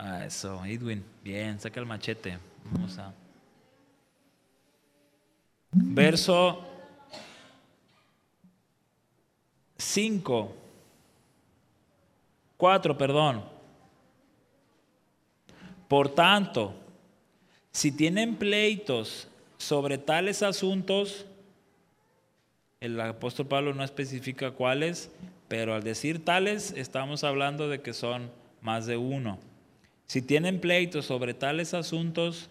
Ah, 0.00 0.24
eso, 0.24 0.64
Edwin. 0.64 1.04
Bien, 1.24 1.58
saca 1.58 1.80
el 1.80 1.86
machete. 1.86 2.38
Vamos 2.70 2.96
a. 2.98 3.12
Verso 5.72 6.64
5. 9.76 10.54
4, 12.56 12.96
perdón. 12.96 13.44
Por 15.88 16.14
tanto, 16.14 16.74
si 17.72 17.90
tienen 17.90 18.36
pleitos 18.36 19.26
sobre 19.56 19.98
tales 19.98 20.44
asuntos, 20.44 21.26
el 22.78 23.00
apóstol 23.00 23.48
Pablo 23.48 23.74
no 23.74 23.82
especifica 23.82 24.52
cuáles, 24.52 25.10
pero 25.48 25.74
al 25.74 25.82
decir 25.82 26.24
tales 26.24 26.72
estamos 26.76 27.24
hablando 27.24 27.68
de 27.68 27.80
que 27.82 27.92
son 27.92 28.30
más 28.60 28.86
de 28.86 28.96
uno. 28.96 29.40
Si 30.08 30.22
tienen 30.22 30.60
pleitos 30.60 31.04
sobre 31.04 31.34
tales 31.34 31.74
asuntos, 31.74 32.48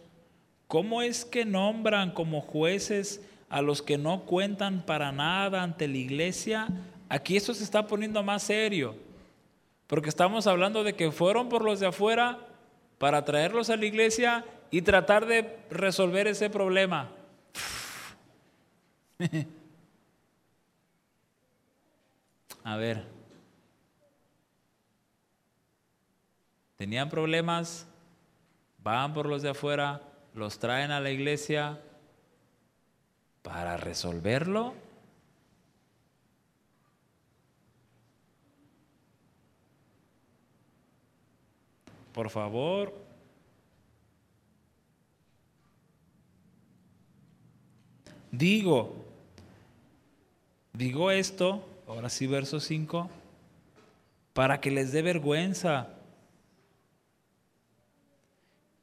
¿cómo 0.68 1.02
es 1.02 1.26
que 1.26 1.44
nombran 1.44 2.12
como 2.12 2.40
jueces 2.40 3.20
a 3.50 3.64
los 3.64 3.82
que 3.82 3.98
no 3.98 4.26
cuentan 4.26 4.86
para 4.86 5.12
nada 5.12 5.64
ante 5.64 5.88
la 5.88 5.98
iglesia? 5.98 6.68
Aquí 7.10 7.36
esto 7.36 7.56
se 7.56 7.64
está 7.64 7.88
poniendo 7.88 8.22
más 8.22 8.44
serio, 8.44 8.96
porque 9.88 10.10
estamos 10.10 10.46
hablando 10.46 10.84
de 10.84 10.94
que 10.94 11.12
fueron 11.12 11.50
por 11.50 11.66
los 11.66 11.80
de 11.80 11.88
afuera 11.88 12.38
para 13.00 13.26
traerlos 13.26 13.72
a 13.72 13.78
la 13.78 13.88
iglesia 13.88 14.46
y 14.70 14.84
tratar 14.84 15.26
de 15.26 15.58
resolver 15.72 16.28
ese 16.28 16.52
problema. 16.52 17.10
a 22.64 22.78
ver. 22.78 23.17
Tenían 26.78 27.10
problemas, 27.10 27.88
van 28.84 29.14
por 29.14 29.26
los 29.26 29.42
de 29.42 29.50
afuera, 29.50 30.02
los 30.34 30.60
traen 30.60 30.92
a 30.92 31.02
la 31.02 31.10
iglesia 31.10 31.82
para 33.42 33.78
resolverlo. 33.78 34.74
Por 42.14 42.30
favor. 42.30 42.94
Digo, 48.32 48.96
digo 50.74 51.10
esto, 51.10 51.68
ahora 51.88 52.10
sí 52.10 52.28
verso 52.28 52.60
5, 52.60 53.10
para 54.34 54.62
que 54.62 54.70
les 54.70 54.92
dé 54.92 55.02
vergüenza 55.02 55.97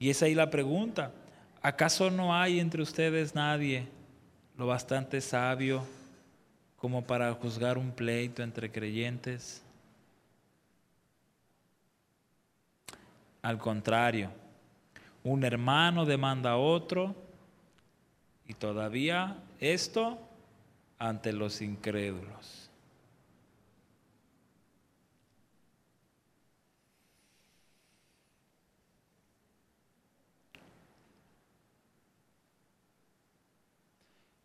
y 0.04 0.10
es 0.10 0.22
ahí 0.22 0.34
la 0.34 0.50
pregunta. 0.50 1.12
¿Acaso 1.62 2.10
no 2.10 2.36
hay 2.36 2.60
entre 2.60 2.82
ustedes 2.82 3.34
nadie 3.34 3.88
lo 4.58 4.66
bastante 4.66 5.18
sabio 5.22 5.82
como 6.76 7.06
para 7.06 7.32
juzgar 7.32 7.78
un 7.78 7.90
pleito 7.90 8.42
entre 8.42 8.70
creyentes? 8.70 9.62
Al 13.40 13.56
contrario, 13.56 14.30
un 15.22 15.42
hermano 15.42 16.04
demanda 16.04 16.50
a 16.50 16.58
otro 16.58 17.14
y 18.46 18.52
todavía 18.52 19.38
esto 19.58 20.18
ante 20.98 21.32
los 21.32 21.62
incrédulos. 21.62 22.63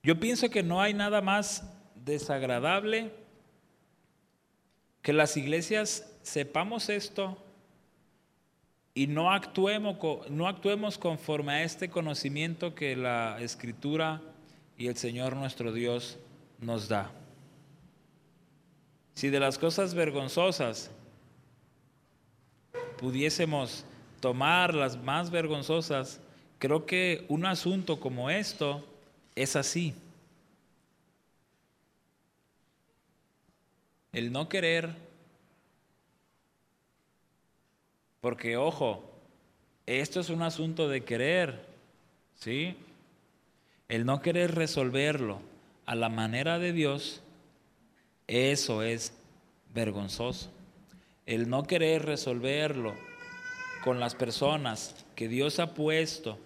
Yo 0.09 0.19
pienso 0.19 0.49
que 0.49 0.63
no 0.63 0.81
hay 0.81 0.95
nada 0.95 1.21
más 1.21 1.63
desagradable 1.93 3.11
que 5.03 5.13
las 5.13 5.37
iglesias 5.37 6.11
sepamos 6.23 6.89
esto 6.89 7.37
y 8.95 9.05
no 9.05 9.31
actuemos, 9.31 9.97
no 10.31 10.47
actuemos 10.47 10.97
conforme 10.97 11.51
a 11.51 11.63
este 11.63 11.91
conocimiento 11.91 12.73
que 12.73 12.95
la 12.95 13.39
escritura 13.39 14.19
y 14.79 14.87
el 14.87 14.97
Señor 14.97 15.35
nuestro 15.35 15.71
Dios 15.71 16.17
nos 16.59 16.87
da. 16.89 17.11
Si 19.13 19.29
de 19.29 19.39
las 19.39 19.59
cosas 19.59 19.93
vergonzosas 19.93 20.89
pudiésemos 22.97 23.85
tomar 24.21 24.73
las 24.73 24.97
más 24.97 25.29
vergonzosas, 25.29 26.19
creo 26.57 26.87
que 26.87 27.27
un 27.29 27.45
asunto 27.45 27.99
como 27.99 28.31
esto 28.31 28.83
es 29.41 29.55
así. 29.55 29.93
El 34.11 34.33
no 34.33 34.49
querer, 34.49 34.93
porque 38.19 38.57
ojo, 38.57 39.09
esto 39.85 40.19
es 40.19 40.29
un 40.29 40.41
asunto 40.41 40.89
de 40.89 41.05
querer, 41.05 41.65
¿sí? 42.35 42.75
El 43.87 44.05
no 44.05 44.21
querer 44.21 44.55
resolverlo 44.55 45.39
a 45.85 45.95
la 45.95 46.09
manera 46.09 46.59
de 46.59 46.73
Dios, 46.73 47.21
eso 48.27 48.83
es 48.83 49.13
vergonzoso. 49.73 50.51
El 51.25 51.49
no 51.49 51.63
querer 51.63 52.05
resolverlo 52.05 52.93
con 53.85 54.01
las 54.01 54.15
personas 54.15 55.05
que 55.15 55.29
Dios 55.29 55.59
ha 55.59 55.73
puesto 55.75 56.37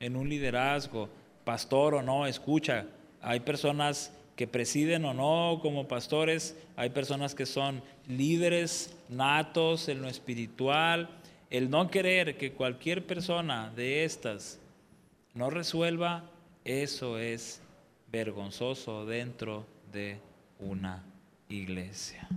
en 0.00 0.16
un 0.16 0.28
liderazgo, 0.28 1.08
pastor 1.50 1.94
o 1.94 2.02
no, 2.02 2.28
escucha, 2.28 2.86
hay 3.20 3.40
personas 3.40 4.12
que 4.36 4.46
presiden 4.46 5.04
o 5.04 5.12
no 5.12 5.58
como 5.60 5.88
pastores, 5.88 6.56
hay 6.76 6.90
personas 6.90 7.34
que 7.34 7.44
son 7.44 7.82
líderes 8.06 8.96
natos 9.08 9.88
en 9.88 10.00
lo 10.00 10.06
espiritual, 10.06 11.08
el 11.50 11.68
no 11.68 11.90
querer 11.90 12.38
que 12.38 12.52
cualquier 12.52 13.04
persona 13.04 13.72
de 13.74 14.04
estas 14.04 14.60
no 15.34 15.50
resuelva, 15.50 16.22
eso 16.64 17.18
es 17.18 17.60
vergonzoso 18.12 19.04
dentro 19.04 19.66
de 19.92 20.18
una 20.60 21.02
iglesia. 21.48 22.28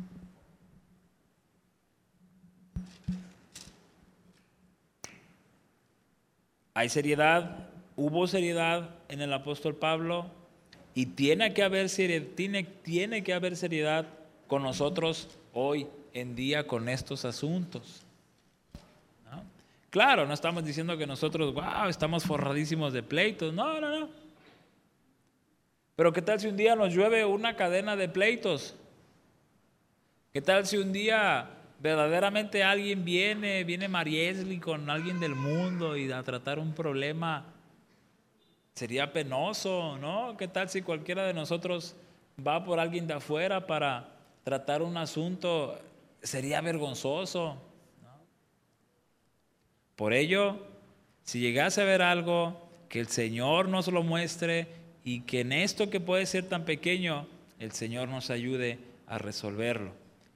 Hay 6.74 6.89
seriedad, 6.89 7.70
hubo 7.95 8.26
seriedad 8.26 9.03
en 9.14 9.22
el 9.22 9.32
apóstol 9.32 9.76
Pablo 9.76 10.26
y 10.95 11.05
tiene 11.05 11.53
que 11.53 11.64
haber 11.64 11.89
seriedad, 11.89 14.05
con 14.47 14.64
nosotros 14.64 15.30
hoy 15.53 15.88
en 16.14 16.36
día 16.36 16.68
con 16.68 16.89
estos 16.89 17.26
asuntos. 17.26 18.03
Claro, 19.89 20.26
no 20.26 20.34
estamos 20.34 20.66
diciendo 20.66 20.97
que 20.97 21.05
nosotros, 21.05 21.53
wow, 21.53 21.88
estamos 21.88 22.24
forradísimos 22.24 22.93
de 22.93 23.03
pleitos. 23.03 23.53
No, 23.53 23.80
no, 23.80 23.99
no. 23.99 24.09
Pero 25.95 26.11
¿qué 26.11 26.24
tal 26.24 26.39
si 26.39 26.47
un 26.47 26.57
día 26.57 26.76
nos 26.76 26.95
llueve 26.95 27.26
una 27.26 27.55
cadena 27.55 27.95
de 27.95 28.09
pleitos? 28.09 28.76
¿Qué 30.32 30.41
tal 30.41 30.66
si 30.66 30.78
un 30.78 30.91
día 30.91 31.47
verdaderamente 31.80 32.64
alguien 32.64 33.05
viene, 33.05 33.64
viene 33.64 33.88
Mariesli 33.88 34.57
con 34.57 34.89
alguien 34.89 35.20
del 35.20 35.36
mundo 35.36 35.95
y 35.95 36.11
a 36.11 36.24
tratar 36.24 36.57
un 36.57 36.74
problema? 36.74 37.53
Sería 38.74 39.14
penoso, 39.14 39.98
¿no? 40.00 40.36
¿Qué 40.38 40.48
tal 40.48 40.70
si 40.70 40.82
cualquiera 40.82 41.26
de 41.26 41.34
nosotros 41.34 41.96
va 42.46 42.64
por 42.64 42.80
alguien 42.80 43.06
de 43.06 43.14
afuera 43.14 43.68
para 43.68 44.10
tratar 44.44 44.82
un 44.82 44.98
asunto? 44.98 45.80
Sería 46.24 46.60
vergonzoso. 46.62 47.58
Por 49.96 50.14
ello, 50.14 50.58
si 51.24 51.40
llegase 51.40 51.82
a 51.82 51.86
ver 51.86 52.02
algo, 52.02 52.60
que 52.90 53.00
el 53.00 53.08
Señor 53.08 53.70
nos 53.70 53.88
lo 53.88 54.04
muestre 54.04 54.68
y 55.04 55.22
que 55.22 55.42
en 55.42 55.52
esto 55.52 55.90
que 55.90 56.00
puede 56.00 56.26
ser 56.26 56.50
tan 56.50 56.66
pequeño, 56.66 57.28
el 57.60 57.72
Señor 57.72 58.08
nos 58.08 58.30
ayude 58.30 58.80
a 59.08 59.18
resolverlo. 59.18 59.92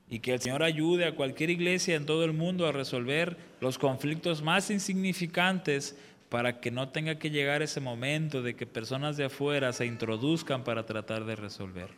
Y 0.10 0.20
que 0.20 0.34
el 0.34 0.42
Señor 0.42 0.64
ayude 0.64 1.06
a 1.06 1.16
cualquier 1.16 1.50
iglesia 1.50 1.96
en 1.96 2.06
todo 2.06 2.24
el 2.24 2.34
mundo 2.34 2.66
a 2.66 2.72
resolver 2.72 3.36
los 3.62 3.78
conflictos 3.78 4.42
más 4.42 4.70
insignificantes 4.70 5.98
para 6.30 6.60
que 6.60 6.72
no 6.72 6.90
tenga 6.90 7.20
que 7.20 7.30
llegar 7.30 7.62
ese 7.62 7.80
momento 7.80 8.42
de 8.42 8.56
que 8.56 8.66
personas 8.66 9.18
de 9.18 9.26
afuera 9.26 9.72
se 9.74 9.86
introduzcan 9.86 10.64
para 10.64 10.86
tratar 10.86 11.26
de 11.26 11.36
resolver. 11.36 11.90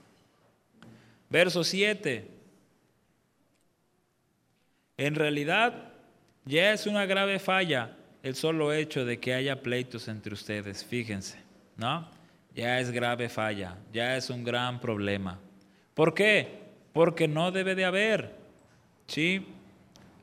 Verso 1.29 1.63
7. 1.63 2.27
En 4.97 5.15
realidad, 5.15 5.93
ya 6.45 6.73
es 6.73 6.85
una 6.85 7.05
grave 7.05 7.39
falla 7.39 7.95
el 8.21 8.35
solo 8.35 8.73
hecho 8.73 9.05
de 9.05 9.19
que 9.19 9.33
haya 9.33 9.61
pleitos 9.61 10.07
entre 10.07 10.33
ustedes, 10.33 10.83
fíjense, 10.83 11.39
¿no? 11.77 12.07
Ya 12.53 12.79
es 12.79 12.91
grave 12.91 13.29
falla, 13.29 13.77
ya 13.93 14.17
es 14.17 14.29
un 14.29 14.43
gran 14.43 14.81
problema. 14.81 15.39
¿Por 15.93 16.13
qué? 16.13 16.59
Porque 16.91 17.27
no 17.27 17.51
debe 17.51 17.75
de 17.75 17.85
haber, 17.85 18.35
¿sí? 19.07 19.45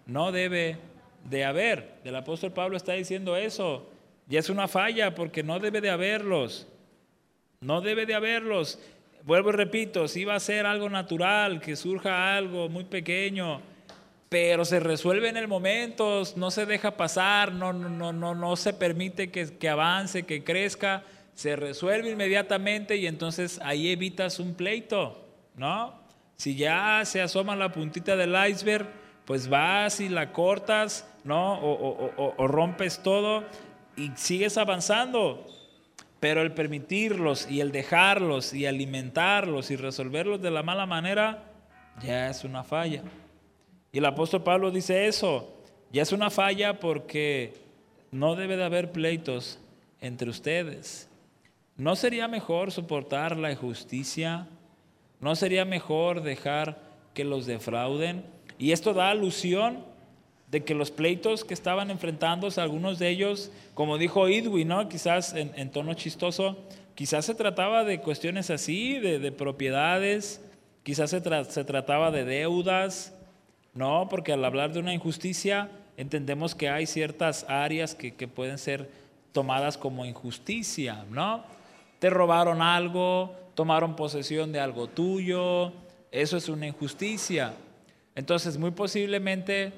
No 0.07 0.31
debe 0.33 0.77
de 1.25 1.45
haber. 1.45 1.95
El 2.05 2.17
apóstol 2.17 2.53
Pablo 2.53 2.77
está 2.77 2.93
diciendo 2.93 3.37
eso. 3.37 3.89
Ya 4.27 4.41
es 4.41 4.51
una 4.51 4.69
falla 4.69 5.15
porque 5.15 5.43
no 5.43 5.59
debe 5.59 5.81
de 5.81 5.91
haberlos. 5.91 6.67
No 7.61 7.81
debe 7.81 8.07
de 8.07 8.15
haberlos. 8.15 8.79
Vuelvo 9.23 9.51
y 9.51 9.53
repito, 9.53 10.09
si 10.09 10.25
va 10.25 10.37
a 10.37 10.41
ser 10.41 10.67
algo 10.67 10.89
natural, 10.89 11.61
que 11.61 11.75
surja 11.75 12.37
algo 12.37 12.69
muy 12.69 12.85
pequeño, 12.85 13.61
pero 14.29 14.65
se 14.65 14.81
resuelve 14.81 15.29
en 15.29 15.37
el 15.37 15.49
momento, 15.49 16.23
no 16.37 16.51
se 16.51 16.67
deja 16.67 16.97
pasar, 16.97 17.53
no, 17.53 17.73
no, 17.73 18.13
no, 18.13 18.35
no 18.35 18.57
se 18.57 18.73
permite 18.73 19.31
que, 19.31 19.57
que 19.57 19.69
avance, 19.69 20.25
que 20.25 20.45
crezca, 20.45 21.05
se 21.35 21.55
resuelve 21.55 22.11
inmediatamente 22.11 22.97
y 22.97 23.07
entonces 23.07 23.61
ahí 23.63 23.91
evitas 23.91 24.39
un 24.39 24.55
pleito, 24.55 25.25
¿no? 25.57 25.95
Si 26.37 26.55
ya 26.57 27.03
se 27.05 27.21
asoma 27.21 27.57
la 27.57 27.73
puntita 27.73 28.17
del 28.17 28.35
iceberg, 28.49 28.87
pues 29.25 29.49
vas 29.49 30.01
y 30.01 30.09
la 30.09 30.33
cortas, 30.33 31.09
¿no? 31.25 31.55
O, 31.59 32.13
o, 32.17 32.35
o, 32.37 32.47
rompes 32.47 33.03
todo 33.03 33.45
y 33.97 34.11
sigues 34.17 34.59
avanzando. 34.59 35.47
Pero 36.21 36.43
el 36.43 36.53
permitirlos 36.53 37.49
y 37.51 37.61
el 37.61 37.73
dejarlos 37.73 38.55
y 38.55 38.67
alimentarlos 38.67 39.71
y 39.71 39.77
resolverlos 39.77 40.41
de 40.41 40.51
la 40.51 40.63
mala 40.63 40.87
manera, 40.87 41.45
ya 42.03 42.31
es 42.31 42.43
una 42.45 42.65
falla. 42.65 43.03
Y 43.93 43.99
el 43.99 44.05
apóstol 44.07 44.43
Pablo 44.43 44.71
dice 44.71 45.07
eso, 45.07 45.57
ya 45.93 46.03
es 46.03 46.13
una 46.13 46.31
falla 46.31 46.81
porque 46.81 47.55
no 48.11 48.35
debe 48.35 48.57
de 48.57 48.65
haber 48.65 48.93
pleitos 48.93 49.59
entre 50.01 50.31
ustedes. 50.31 51.09
¿No 51.77 51.97
sería 51.97 52.29
mejor 52.29 52.73
soportar 52.73 53.37
la 53.37 53.53
injusticia? 53.53 54.49
¿No 55.21 55.37
sería 55.37 55.65
mejor 55.65 56.23
dejar 56.23 56.81
que 57.13 57.25
los 57.25 57.47
defrauden? 57.47 58.25
Y 58.59 58.73
esto 58.73 58.95
da 58.95 59.11
alusión 59.11 59.85
de 60.51 60.65
que 60.65 60.75
los 60.75 60.91
pleitos 60.91 61.45
que 61.45 61.55
estaban 61.55 61.91
enfrentándose, 61.91 62.61
algunos 62.61 62.99
de 62.99 63.09
ellos, 63.09 63.51
como 63.75 63.99
dijo 63.99 64.29
Idwi, 64.29 64.65
¿no? 64.65 64.89
quizás 64.89 65.35
en, 65.35 65.71
tono 65.71 65.95
chistoso, 65.95 66.57
quizás 66.95 67.25
se 67.25 67.35
trataba 67.35 67.85
de 67.85 68.01
cuestiones 68.01 68.51
así, 68.51 68.99
de, 68.99 69.33
propiedades, 69.33 70.41
quizás 70.83 71.11
se, 71.11 71.21
se 71.45 71.65
trataba 71.65 72.11
de 72.11 72.25
deudas, 72.25 73.13
no, 73.75 74.09
porque 74.09 74.33
al 74.33 74.45
hablar 74.45 74.73
de 74.73 74.81
una 74.81 74.95
injusticia 74.95 75.69
entendemos 75.97 76.55
que 76.55 76.69
hay 76.69 76.87
ciertas 76.87 77.45
áreas 77.49 77.95
que, 77.95 78.13
pueden 78.29 78.59
ser 78.59 78.89
tomadas 79.33 79.77
como 79.77 80.05
injusticia, 80.05 81.05
¿no? 81.11 81.45
Te 81.99 82.11
robaron 82.11 82.63
algo, 82.63 83.35
tomaron 83.55 83.97
posesión 83.97 84.53
de 84.53 84.61
algo 84.61 84.89
tuyo, 84.89 85.73
eso 86.11 86.37
es 86.37 86.49
una 86.49 86.67
injusticia. 86.67 87.55
Entonces, 88.15 88.59
muy 88.59 88.71
posiblemente 88.71 89.73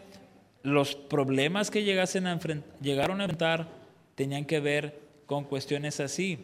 los 0.69 0.95
problemas 0.95 1.71
que 1.71 1.85
llegasen 1.85 2.27
a 2.27 2.39
llegaron 2.81 3.21
a 3.21 3.25
enfrentar 3.25 3.69
tenían 4.15 4.45
que 4.45 4.61
ver 4.61 5.01
con 5.27 5.45
cuestiones 5.45 6.01
así. 6.01 6.39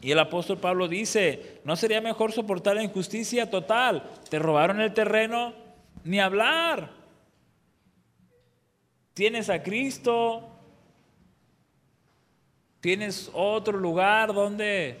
Y 0.00 0.10
el 0.10 0.18
apóstol 0.18 0.58
Pablo 0.58 0.88
dice, 0.88 1.60
¿no 1.64 1.76
sería 1.76 2.00
mejor 2.00 2.32
soportar 2.32 2.76
la 2.76 2.82
injusticia 2.82 3.48
total? 3.48 4.10
Te 4.28 4.38
robaron 4.38 4.80
el 4.80 4.92
terreno, 4.92 5.54
ni 6.04 6.18
hablar. 6.18 6.90
Tienes 9.14 9.48
a 9.48 9.62
Cristo, 9.62 10.48
tienes 12.80 13.30
otro 13.32 13.78
lugar 13.78 14.34
donde 14.34 14.98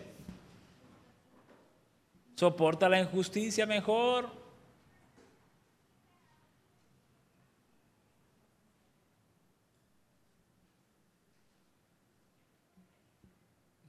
soporta 2.36 2.88
la 2.88 3.00
injusticia 3.00 3.66
mejor. 3.66 4.41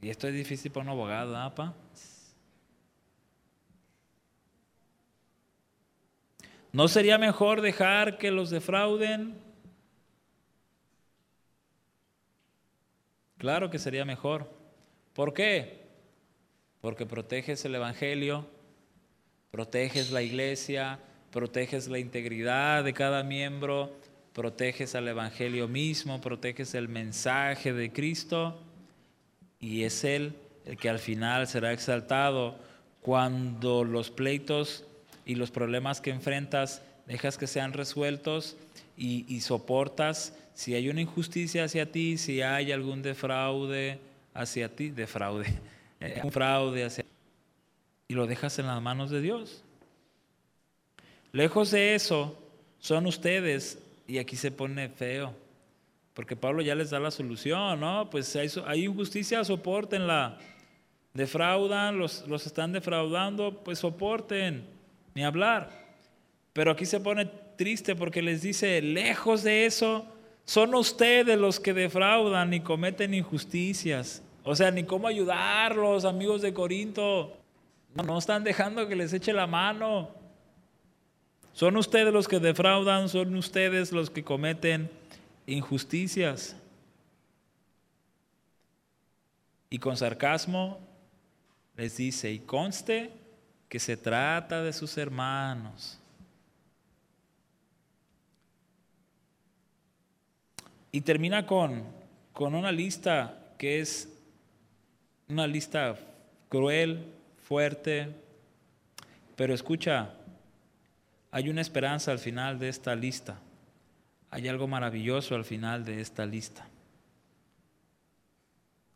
Y 0.04 0.10
esto 0.10 0.28
es 0.28 0.34
difícil 0.34 0.70
para 0.70 0.84
un 0.84 0.89
abogado, 0.89 1.38
¿apa? 1.38 1.74
¿No 6.74 6.89
sería 6.89 7.18
mejor 7.18 7.62
dejar 7.62 8.18
que 8.18 8.30
los 8.30 8.49
defrauden? 8.49 9.39
Claro 13.38 13.70
que 13.70 13.80
sería 13.80 14.04
mejor. 14.04 14.51
¿Por 15.14 15.34
qué? 15.34 15.86
Porque 16.82 17.06
proteges 17.06 17.64
el 17.64 17.76
Evangelio, 17.76 18.45
proteges 19.51 20.12
la 20.12 20.22
iglesia, 20.22 20.99
proteges 21.32 21.88
la 21.88 21.99
integridad 21.99 22.84
de 22.84 22.93
cada 22.93 23.24
miembro, 23.24 23.95
proteges 24.34 24.95
al 24.95 25.08
Evangelio 25.08 25.70
mismo, 25.70 26.20
proteges 26.20 26.74
el 26.74 26.89
mensaje 26.89 27.72
de 27.72 27.93
Cristo 27.93 28.60
y 29.64 29.86
es 29.86 30.03
Él 30.03 30.34
el 30.66 30.78
que 30.78 30.89
al 30.89 30.99
final 30.99 31.47
será 31.47 31.72
exaltado 31.72 32.55
cuando 33.01 33.86
los 33.86 34.11
pleitos 34.11 34.84
y 35.26 35.36
los 35.36 35.51
problemas 35.51 36.01
que 36.01 36.09
enfrentas 36.09 36.82
dejas 37.05 37.38
que 37.38 37.47
sean 37.47 37.72
resueltos 37.72 38.57
y, 38.97 39.39
soportas 39.39 40.38
si 40.53 40.76
hay 40.76 40.89
una 40.89 41.01
injusticia 41.01 41.64
hacia 41.64 41.91
ti, 41.91 42.18
si 42.18 42.41
hay 42.41 42.74
algún 42.74 43.01
defraude 43.01 43.99
hacia 44.34 44.68
ti, 44.68 44.89
defraude, 44.89 45.47
eh, 46.01 46.20
un 46.24 46.32
fraude 46.32 46.84
hacia 46.84 47.05
y 48.09 48.14
lo 48.14 48.28
dejas 48.28 48.59
en 48.59 48.68
las 48.68 48.82
manos 48.82 49.09
de 49.09 49.22
Dios. 49.22 49.64
Lejos 51.32 51.72
de 51.72 51.95
eso, 51.95 52.38
son 52.80 53.07
ustedes, 53.07 53.80
y 54.07 54.18
aquí 54.18 54.36
se 54.36 54.51
pone 54.51 54.89
feo, 54.89 55.34
porque 56.14 56.36
Pablo 56.36 56.61
ya 56.61 56.76
les 56.76 56.91
da 56.91 56.99
la 56.99 57.11
solución, 57.11 57.80
¿no? 57.80 58.09
Pues 58.09 58.36
hay, 58.36 58.86
injusticia, 58.86 59.43
soportenla. 59.43 60.38
Defraudan, 61.14 61.97
los, 61.97 62.28
los 62.28 62.45
están 62.45 62.72
defraudando, 62.72 63.64
pues 63.64 63.80
soporten, 63.80 64.66
ni 65.16 65.24
hablar. 65.24 65.70
Pero 66.53 66.72
aquí 66.72 66.86
se 66.86 66.99
pone 66.99 67.26
triste 67.55 67.95
porque 67.95 68.22
les 68.22 68.41
dice, 68.41 68.82
lejos 68.82 69.43
de 69.43 69.66
eso, 69.66 70.05
son 70.45 70.76
ustedes 70.76 71.38
los 71.38 71.59
que 71.59 71.74
defraudan 71.74 72.53
y 72.53 72.59
cometen 72.59 73.14
injusticias. 73.14 74.22
O 74.43 74.55
sea, 74.55 74.70
ni 74.72 74.84
cómo 74.84 75.07
ayudarlos, 75.07 76.05
amigos 76.05 76.41
de 76.41 76.53
Corinto. 76.53 77.38
No, 77.95 78.03
no 78.03 78.18
están 78.18 78.43
dejando 78.43 78.88
que 78.88 78.95
les 78.95 79.14
eche 79.14 79.34
la 79.34 79.47
mano. 79.47 80.09
Son 81.53 81.78
ustedes 81.78 82.11
los 82.11 82.28
que 82.28 82.39
defraudan, 82.39 83.09
son 83.09 83.36
ustedes 83.36 83.91
los 83.91 84.09
que 84.09 84.24
cometen 84.24 84.89
injusticias. 85.46 86.56
Y 89.70 89.80
con 89.80 89.98
sarcasmo 89.98 90.80
les 91.76 91.98
dice, 91.98 92.32
y 92.32 92.39
conste 92.39 93.12
que 93.68 93.80
se 93.80 93.98
trata 93.98 94.62
de 94.62 94.72
sus 94.72 94.98
hermanos. 94.98 96.00
Y 100.91 101.02
termina 101.02 101.48
con, 101.48 101.84
con 102.34 102.54
una 102.54 102.72
lista 102.72 103.56
que 103.58 103.80
es 103.80 104.08
una 105.28 105.48
lista 105.48 105.98
cruel, 106.50 107.12
fuerte, 107.41 108.14
pero 109.36 109.54
escucha, 109.54 110.14
hay 111.32 111.50
una 111.50 111.62
esperanza 111.62 112.12
al 112.12 112.20
final 112.20 112.60
de 112.60 112.70
esta 112.70 112.96
lista. 112.96 113.39
Hay 114.34 114.48
algo 114.48 114.68
maravilloso 114.68 115.36
al 115.36 115.46
final 115.46 115.86
de 115.86 116.02
esta 116.02 116.26
lista. 116.26 116.68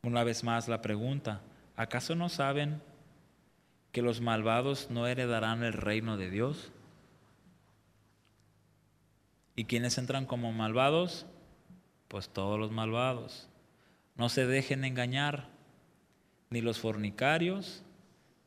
Una 0.01 0.23
vez 0.23 0.43
más 0.43 0.67
la 0.67 0.81
pregunta, 0.81 1.41
¿acaso 1.75 2.15
no 2.15 2.27
saben 2.27 2.81
que 3.91 4.01
los 4.01 4.19
malvados 4.19 4.89
no 4.89 5.05
heredarán 5.05 5.63
el 5.63 5.73
reino 5.73 6.17
de 6.17 6.31
Dios? 6.31 6.71
¿Y 9.55 9.65
quiénes 9.65 9.99
entran 9.99 10.25
como 10.25 10.51
malvados? 10.53 11.27
Pues 12.07 12.29
todos 12.29 12.59
los 12.59 12.71
malvados. 12.71 13.47
No 14.15 14.29
se 14.29 14.47
dejen 14.47 14.85
engañar, 14.85 15.49
ni 16.49 16.61
los 16.61 16.79
fornicarios, 16.79 17.83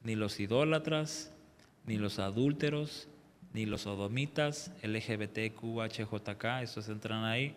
ni 0.03 0.17
los 0.17 0.41
idólatras, 0.41 1.33
ni 1.87 1.99
los 1.99 2.19
adúlteros, 2.19 3.07
ni 3.53 3.67
los 3.67 3.83
sodomitas, 3.83 4.73
LGBTQ, 4.83 5.81
HJK, 5.81 6.45
esos 6.63 6.89
entran 6.89 7.25
ahí, 7.25 7.55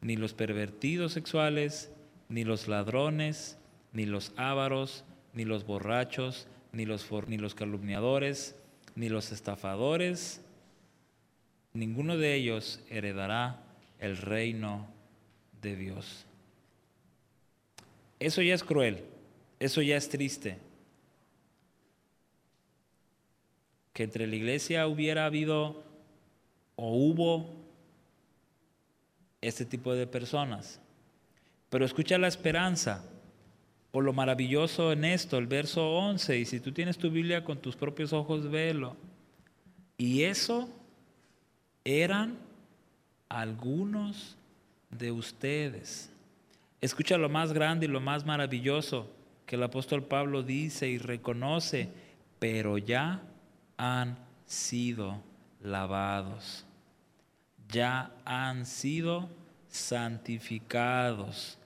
ni 0.00 0.16
los 0.16 0.34
pervertidos 0.34 1.12
sexuales, 1.12 1.90
ni 2.28 2.44
los 2.44 2.68
ladrones, 2.68 3.58
ni 3.92 4.06
los 4.06 4.32
ávaros, 4.36 5.04
ni 5.32 5.44
los 5.44 5.66
borrachos, 5.66 6.46
ni 6.72 6.86
los, 6.86 7.08
ni 7.28 7.38
los 7.38 7.54
calumniadores, 7.54 8.56
ni 8.94 9.08
los 9.08 9.32
estafadores, 9.32 10.40
ninguno 11.72 12.16
de 12.16 12.34
ellos 12.34 12.80
heredará 12.88 13.60
el 13.98 14.16
reino 14.16 14.86
de 15.60 15.76
Dios. 15.76 16.26
Eso 18.20 18.42
ya 18.42 18.54
es 18.54 18.62
cruel, 18.62 19.04
eso 19.58 19.82
ya 19.82 19.96
es 19.96 20.08
triste. 20.08 20.58
Que 23.94 24.02
entre 24.02 24.26
la 24.26 24.36
iglesia 24.36 24.86
hubiera 24.86 25.24
habido 25.24 25.82
o 26.76 26.92
hubo 26.94 27.48
este 29.40 29.64
tipo 29.64 29.94
de 29.94 30.06
personas. 30.06 30.80
Pero 31.70 31.84
escucha 31.84 32.18
la 32.18 32.28
esperanza 32.28 33.04
o 33.92 34.00
lo 34.00 34.12
maravilloso 34.12 34.92
en 34.92 35.04
esto, 35.04 35.38
el 35.38 35.46
verso 35.46 35.94
11, 35.94 36.38
y 36.38 36.44
si 36.44 36.58
tú 36.58 36.72
tienes 36.72 36.98
tu 36.98 37.10
Biblia 37.10 37.44
con 37.44 37.58
tus 37.58 37.76
propios 37.76 38.12
ojos, 38.12 38.50
velo. 38.50 38.96
Y 39.96 40.22
eso 40.22 40.68
eran 41.84 42.36
algunos 43.28 44.36
de 44.90 45.12
ustedes. 45.12 46.10
Escucha 46.80 47.16
lo 47.16 47.28
más 47.28 47.52
grande 47.52 47.86
y 47.86 47.88
lo 47.88 48.00
más 48.00 48.26
maravilloso 48.26 49.08
que 49.46 49.54
el 49.54 49.62
apóstol 49.62 50.02
Pablo 50.02 50.42
dice 50.42 50.88
y 50.88 50.98
reconoce, 50.98 51.88
pero 52.40 52.78
ya 52.78 53.22
han 53.76 54.18
sido 54.46 55.20
lavados, 55.62 56.64
ya 57.68 58.12
han 58.24 58.66
sido 58.66 59.28
santificados, 59.68 61.58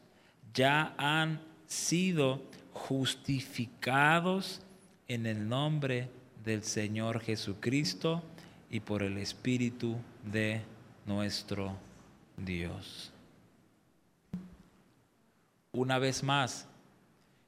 ya 0.55 0.95
han 0.97 1.41
sido 1.67 2.43
justificados 2.73 4.61
en 5.09 5.27
el 5.27 5.49
nombre 5.49 6.09
del 6.45 6.63
Señor 6.63 7.21
Jesucristo 7.21 8.23
y 8.71 8.81
por 8.81 9.03
el 9.03 9.19
Espíritu 9.19 9.97
de 10.25 10.63
nuestro 11.07 11.77
Dios. 12.37 13.13
Una 15.73 15.99
vez 15.99 16.23
más, 16.23 16.67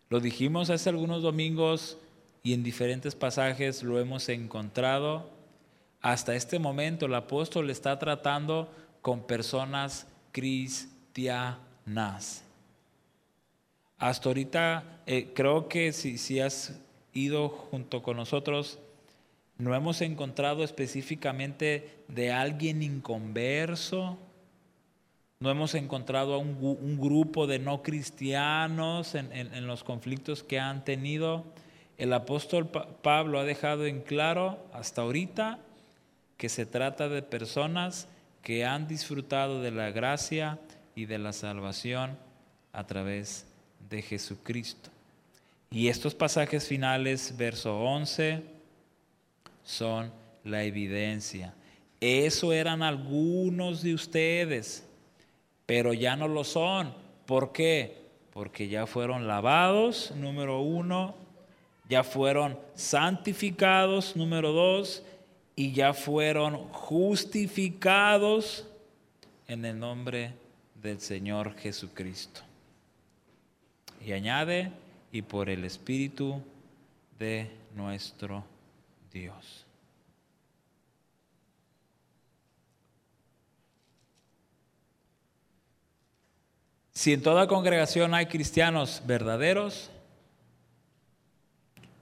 lo 0.08 0.20
dijimos 0.20 0.70
hace 0.70 0.88
algunos 0.90 1.22
domingos 1.22 1.96
y 2.42 2.54
en 2.54 2.62
diferentes 2.62 3.14
pasajes 3.14 3.82
lo 3.82 3.98
hemos 3.98 4.28
encontrado. 4.28 5.30
Hasta 6.00 6.34
este 6.34 6.58
momento 6.58 7.06
el 7.06 7.14
apóstol 7.14 7.70
está 7.70 7.98
tratando 7.98 8.72
con 9.02 9.26
personas 9.26 10.06
cristianas. 10.32 11.84
Hasta 13.98 14.28
ahorita 14.30 15.02
eh, 15.06 15.32
creo 15.34 15.68
que 15.68 15.92
si, 15.92 16.16
si 16.16 16.40
has 16.40 16.80
ido 17.12 17.48
junto 17.50 18.02
con 18.02 18.16
nosotros, 18.16 18.78
no 19.58 19.74
hemos 19.74 20.00
encontrado 20.00 20.64
específicamente 20.64 21.90
de 22.08 22.32
alguien 22.32 22.82
inconverso, 22.82 24.16
no 25.40 25.50
hemos 25.50 25.74
encontrado 25.74 26.32
a 26.34 26.38
un, 26.38 26.98
grupo 26.98 27.46
de 27.46 27.58
no 27.58 27.82
cristianos 27.82 29.14
en 29.14 29.66
los 29.66 29.84
conflictos 29.84 30.42
que 30.42 30.58
han 30.58 30.84
tenido 30.84 31.44
el 32.00 32.14
apóstol 32.14 32.66
Pablo 32.66 33.38
ha 33.38 33.44
dejado 33.44 33.84
en 33.84 34.00
claro 34.00 34.58
hasta 34.72 35.02
ahorita 35.02 35.58
que 36.38 36.48
se 36.48 36.64
trata 36.64 37.10
de 37.10 37.20
personas 37.20 38.08
que 38.42 38.64
han 38.64 38.88
disfrutado 38.88 39.60
de 39.60 39.70
la 39.70 39.90
gracia 39.90 40.58
y 40.94 41.04
de 41.04 41.18
la 41.18 41.34
salvación 41.34 42.16
a 42.72 42.86
través 42.86 43.44
de 43.90 44.00
Jesucristo. 44.00 44.88
Y 45.70 45.88
estos 45.88 46.14
pasajes 46.14 46.66
finales, 46.66 47.34
verso 47.36 47.78
11, 47.78 48.44
son 49.62 50.10
la 50.42 50.64
evidencia. 50.64 51.52
Eso 52.00 52.54
eran 52.54 52.82
algunos 52.82 53.82
de 53.82 53.92
ustedes, 53.92 54.88
pero 55.66 55.92
ya 55.92 56.16
no 56.16 56.28
lo 56.28 56.44
son. 56.44 56.94
¿Por 57.26 57.52
qué? 57.52 57.98
Porque 58.32 58.68
ya 58.68 58.86
fueron 58.86 59.28
lavados, 59.28 60.12
número 60.16 60.62
uno, 60.62 61.14
ya 61.90 62.04
fueron 62.04 62.56
santificados, 62.76 64.14
número 64.14 64.52
dos, 64.52 65.02
y 65.56 65.72
ya 65.72 65.92
fueron 65.92 66.68
justificados 66.68 68.64
en 69.48 69.64
el 69.64 69.76
nombre 69.76 70.32
del 70.80 71.00
Señor 71.00 71.56
Jesucristo. 71.56 72.42
Y 74.06 74.12
añade, 74.12 74.70
y 75.10 75.22
por 75.22 75.50
el 75.50 75.64
Espíritu 75.64 76.40
de 77.18 77.50
nuestro 77.74 78.44
Dios. 79.12 79.66
Si 86.92 87.12
en 87.12 87.22
toda 87.22 87.48
congregación 87.48 88.14
hay 88.14 88.26
cristianos 88.26 89.02
verdaderos, 89.06 89.90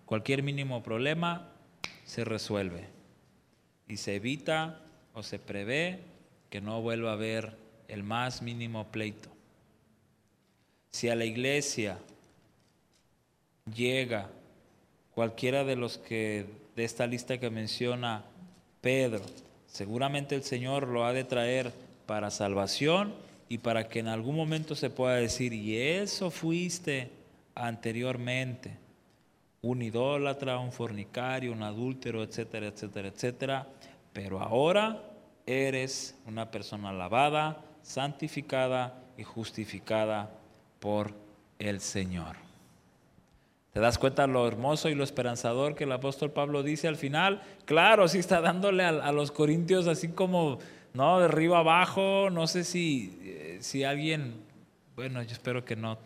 Cualquier 0.08 0.42
mínimo 0.42 0.82
problema 0.82 1.50
se 2.06 2.24
resuelve 2.24 2.86
y 3.86 3.98
se 3.98 4.14
evita 4.14 4.80
o 5.12 5.22
se 5.22 5.38
prevé 5.38 6.00
que 6.48 6.62
no 6.62 6.80
vuelva 6.80 7.10
a 7.10 7.12
haber 7.12 7.52
el 7.88 8.04
más 8.04 8.40
mínimo 8.40 8.86
pleito. 8.86 9.28
Si 10.90 11.10
a 11.10 11.14
la 11.14 11.26
iglesia 11.26 11.98
llega 13.74 14.30
cualquiera 15.14 15.62
de 15.64 15.76
los 15.76 15.98
que 15.98 16.46
de 16.74 16.84
esta 16.84 17.06
lista 17.06 17.36
que 17.36 17.50
menciona 17.50 18.24
Pedro, 18.80 19.26
seguramente 19.66 20.34
el 20.34 20.42
Señor 20.42 20.88
lo 20.88 21.04
ha 21.04 21.12
de 21.12 21.24
traer 21.24 21.70
para 22.06 22.30
salvación 22.30 23.12
y 23.50 23.58
para 23.58 23.90
que 23.90 23.98
en 23.98 24.08
algún 24.08 24.36
momento 24.36 24.74
se 24.74 24.88
pueda 24.88 25.16
decir, 25.16 25.52
y 25.52 25.76
eso 25.76 26.30
fuiste 26.30 27.10
anteriormente, 27.54 28.87
un 29.62 29.82
idólatra, 29.82 30.58
un 30.58 30.72
fornicario, 30.72 31.52
un 31.52 31.62
adúltero, 31.62 32.22
etcétera, 32.22 32.68
etcétera, 32.68 33.08
etcétera, 33.08 33.66
pero 34.12 34.40
ahora 34.40 35.02
eres 35.46 36.16
una 36.26 36.50
persona 36.50 36.92
lavada, 36.92 37.64
santificada 37.82 39.02
y 39.16 39.24
justificada 39.24 40.30
por 40.78 41.12
el 41.58 41.80
Señor. 41.80 42.36
¿Te 43.72 43.80
das 43.80 43.98
cuenta 43.98 44.26
lo 44.26 44.46
hermoso 44.46 44.88
y 44.88 44.94
lo 44.94 45.04
esperanzador 45.04 45.74
que 45.74 45.84
el 45.84 45.92
apóstol 45.92 46.30
Pablo 46.32 46.62
dice 46.62 46.88
al 46.88 46.96
final? 46.96 47.42
Claro, 47.64 48.08
sí 48.08 48.18
está 48.18 48.40
dándole 48.40 48.84
a, 48.84 49.12
los 49.12 49.30
corintios 49.30 49.86
así 49.86 50.08
como, 50.08 50.58
no, 50.94 51.18
de 51.18 51.26
arriba 51.26 51.58
abajo, 51.58 52.28
no 52.30 52.46
sé 52.46 52.64
si, 52.64 53.18
eh, 53.22 53.58
si 53.60 53.84
alguien, 53.84 54.34
bueno, 54.96 55.22
yo 55.22 55.32
espero 55.32 55.64
que 55.64 55.76
no 55.76 55.98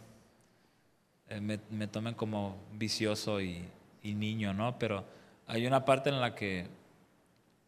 eh, 1.32 1.40
me, 1.40 1.86
tomen 1.86 2.14
como 2.14 2.56
vicioso 2.74 3.40
y, 3.40 3.64
y 4.02 4.14
niño, 4.14 4.54
¿no? 4.54 4.78
Pero 4.78 5.04
hay 5.46 5.66
una 5.66 5.84
parte 5.84 6.10
en 6.10 6.20
la 6.20 6.34
que, 6.34 6.66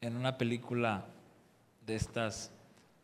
en 0.00 0.16
una 0.16 0.38
película 0.38 1.04
de 1.86 1.96
estas 1.96 2.52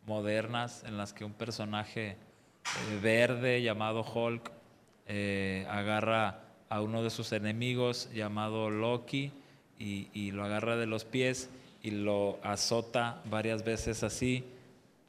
modernas, 0.06 0.84
en 0.86 0.96
las 0.96 1.12
que 1.12 1.24
un 1.24 1.32
personaje 1.32 2.10
eh, 2.10 3.00
verde 3.02 3.62
llamado 3.62 4.02
Hulk 4.02 4.50
eh, 5.06 5.66
agarra 5.68 6.40
a 6.68 6.80
uno 6.82 7.02
de 7.02 7.10
sus 7.10 7.32
enemigos 7.32 8.10
llamado 8.12 8.70
Loki 8.70 9.32
y, 9.78 10.30
lo 10.32 10.44
agarra 10.44 10.76
de 10.76 10.86
los 10.86 11.04
pies 11.04 11.48
y 11.82 11.90
lo 11.90 12.38
azota 12.42 13.22
varias 13.24 13.64
veces 13.64 14.02
así 14.02 14.44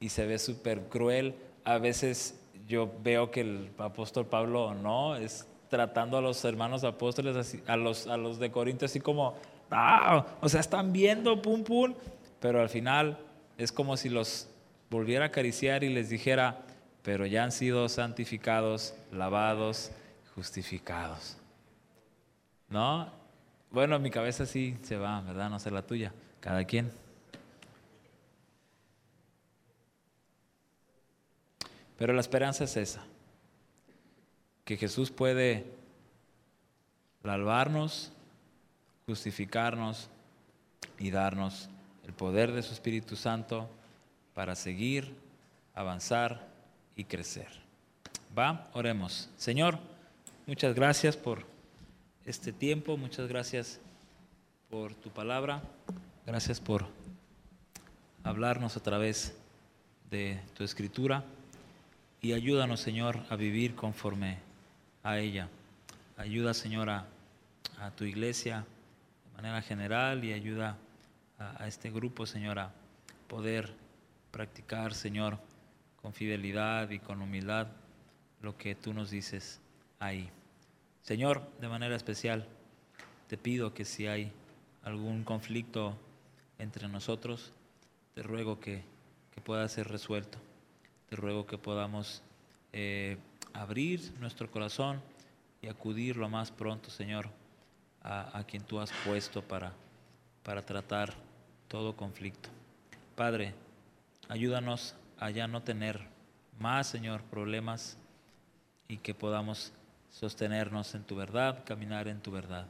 y 0.00 0.08
se 0.08 0.26
ve 0.26 0.38
súper 0.38 0.88
cruel. 0.88 1.34
A 1.64 1.78
veces 1.78 2.40
yo 2.72 2.90
veo 3.02 3.30
que 3.30 3.42
el 3.42 3.70
apóstol 3.76 4.24
Pablo 4.26 4.72
no, 4.74 5.14
es 5.14 5.46
tratando 5.68 6.16
a 6.16 6.22
los 6.22 6.42
hermanos 6.44 6.84
apóstoles, 6.84 7.54
a, 7.66 7.76
los, 7.76 8.06
a 8.06 8.16
los 8.16 8.38
de 8.38 8.50
Corinto 8.50 8.86
así 8.86 8.98
como, 8.98 9.34
ah, 9.70 10.24
o 10.40 10.48
sea, 10.48 10.60
están 10.60 10.90
viendo, 10.90 11.42
pum, 11.42 11.64
pum, 11.64 11.92
pero 12.40 12.62
al 12.62 12.70
final 12.70 13.18
es 13.58 13.72
como 13.72 13.98
si 13.98 14.08
los 14.08 14.48
volviera 14.88 15.26
a 15.26 15.28
acariciar 15.28 15.84
y 15.84 15.90
les 15.90 16.08
dijera, 16.08 16.62
pero 17.02 17.26
ya 17.26 17.44
han 17.44 17.52
sido 17.52 17.90
santificados, 17.90 18.94
lavados, 19.12 19.92
justificados. 20.34 21.36
¿No? 22.70 23.10
Bueno, 23.70 23.98
mi 23.98 24.10
cabeza 24.10 24.46
sí 24.46 24.78
se 24.82 24.96
va, 24.96 25.20
¿verdad? 25.20 25.50
No 25.50 25.58
sé 25.58 25.70
la 25.70 25.82
tuya, 25.82 26.14
cada 26.40 26.64
quien. 26.64 26.90
Pero 32.02 32.14
la 32.14 32.20
esperanza 32.20 32.64
es 32.64 32.76
esa, 32.76 33.04
que 34.64 34.76
Jesús 34.76 35.12
puede 35.12 35.64
lavarnos, 37.22 38.10
justificarnos 39.06 40.08
y 40.98 41.12
darnos 41.12 41.68
el 42.04 42.12
poder 42.12 42.50
de 42.50 42.64
su 42.64 42.72
Espíritu 42.72 43.14
Santo 43.14 43.70
para 44.34 44.56
seguir, 44.56 45.14
avanzar 45.76 46.48
y 46.96 47.04
crecer. 47.04 47.46
Va, 48.36 48.68
oremos. 48.72 49.30
Señor, 49.36 49.78
muchas 50.48 50.74
gracias 50.74 51.16
por 51.16 51.46
este 52.24 52.52
tiempo, 52.52 52.96
muchas 52.96 53.28
gracias 53.28 53.78
por 54.68 54.92
tu 54.96 55.10
palabra, 55.10 55.62
gracias 56.26 56.60
por 56.60 56.84
hablarnos 58.24 58.76
a 58.76 58.82
través 58.82 59.36
de 60.10 60.40
tu 60.56 60.64
escritura 60.64 61.24
y 62.24 62.34
ayúdanos, 62.34 62.78
Señor, 62.78 63.18
a 63.30 63.34
vivir 63.36 63.74
conforme 63.74 64.38
a 65.02 65.18
ella. 65.18 65.48
Ayuda, 66.16 66.54
Señor, 66.54 66.88
a, 66.88 67.04
tu 67.96 68.04
iglesia 68.04 68.64
de 69.24 69.32
manera 69.34 69.60
general 69.60 70.24
y 70.24 70.32
ayuda 70.32 70.78
a, 71.36 71.66
este 71.66 71.90
grupo, 71.90 72.24
Señor, 72.24 72.60
a 72.60 72.72
poder 73.26 73.74
practicar, 74.30 74.94
Señor, 74.94 75.40
con 76.00 76.12
fidelidad 76.12 76.90
y 76.90 77.00
con 77.00 77.20
humildad 77.20 77.66
lo 78.40 78.56
que 78.56 78.76
tú 78.76 78.94
nos 78.94 79.10
dices 79.10 79.60
ahí. 79.98 80.30
Señor, 81.02 81.42
de 81.60 81.68
manera 81.68 81.96
especial, 81.96 82.46
te 83.26 83.36
pido 83.36 83.74
que 83.74 83.84
si 83.84 84.06
hay 84.06 84.30
algún 84.84 85.24
conflicto 85.24 85.98
entre 86.60 86.86
nosotros, 86.86 87.52
te 88.14 88.22
ruego 88.22 88.60
que, 88.60 88.84
pueda 89.44 89.68
ser 89.68 89.88
resuelto. 89.88 90.38
Te 91.12 91.16
ruego 91.16 91.46
que 91.46 91.58
podamos 91.58 92.22
eh, 92.72 93.18
abrir 93.52 94.14
nuestro 94.18 94.50
corazón 94.50 94.98
y 95.60 95.68
acudir 95.68 96.16
lo 96.16 96.30
más 96.30 96.50
pronto, 96.50 96.88
Señor, 96.88 97.28
a, 98.02 98.42
quien 98.48 98.62
tú 98.62 98.80
has 98.80 98.90
puesto 99.04 99.42
para, 99.42 99.74
para 100.42 100.64
tratar 100.64 101.12
todo 101.68 101.94
conflicto. 101.94 102.48
Padre, 103.14 103.52
Ayúdanos 104.30 104.94
a 105.18 105.28
ya 105.28 105.46
no 105.46 105.62
tener 105.62 106.00
más, 106.58 106.86
Señor, 106.86 107.20
problemas 107.24 107.98
y 108.88 108.96
que 108.96 109.12
podamos 109.12 109.74
sostenernos 110.10 110.94
en 110.94 111.04
tu 111.04 111.14
verdad, 111.14 111.62
caminar 111.66 112.08
en 112.08 112.22
tu 112.22 112.30
verdad. 112.30 112.68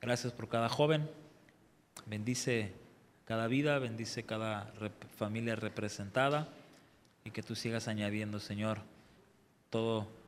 Gracias 0.00 0.32
por 0.32 0.48
cada 0.48 0.70
joven. 0.70 1.10
Bendice 2.06 2.72
cada 3.26 3.48
vida, 3.48 3.78
bendice 3.78 4.22
cada 4.22 4.72
familia 5.18 5.56
representada 5.56 6.48
y 7.24 7.30
que 7.30 7.42
tú 7.42 7.54
sigas 7.54 7.88
añadiendo, 7.88 8.40
Señor, 8.40 8.80
todo 9.70 10.08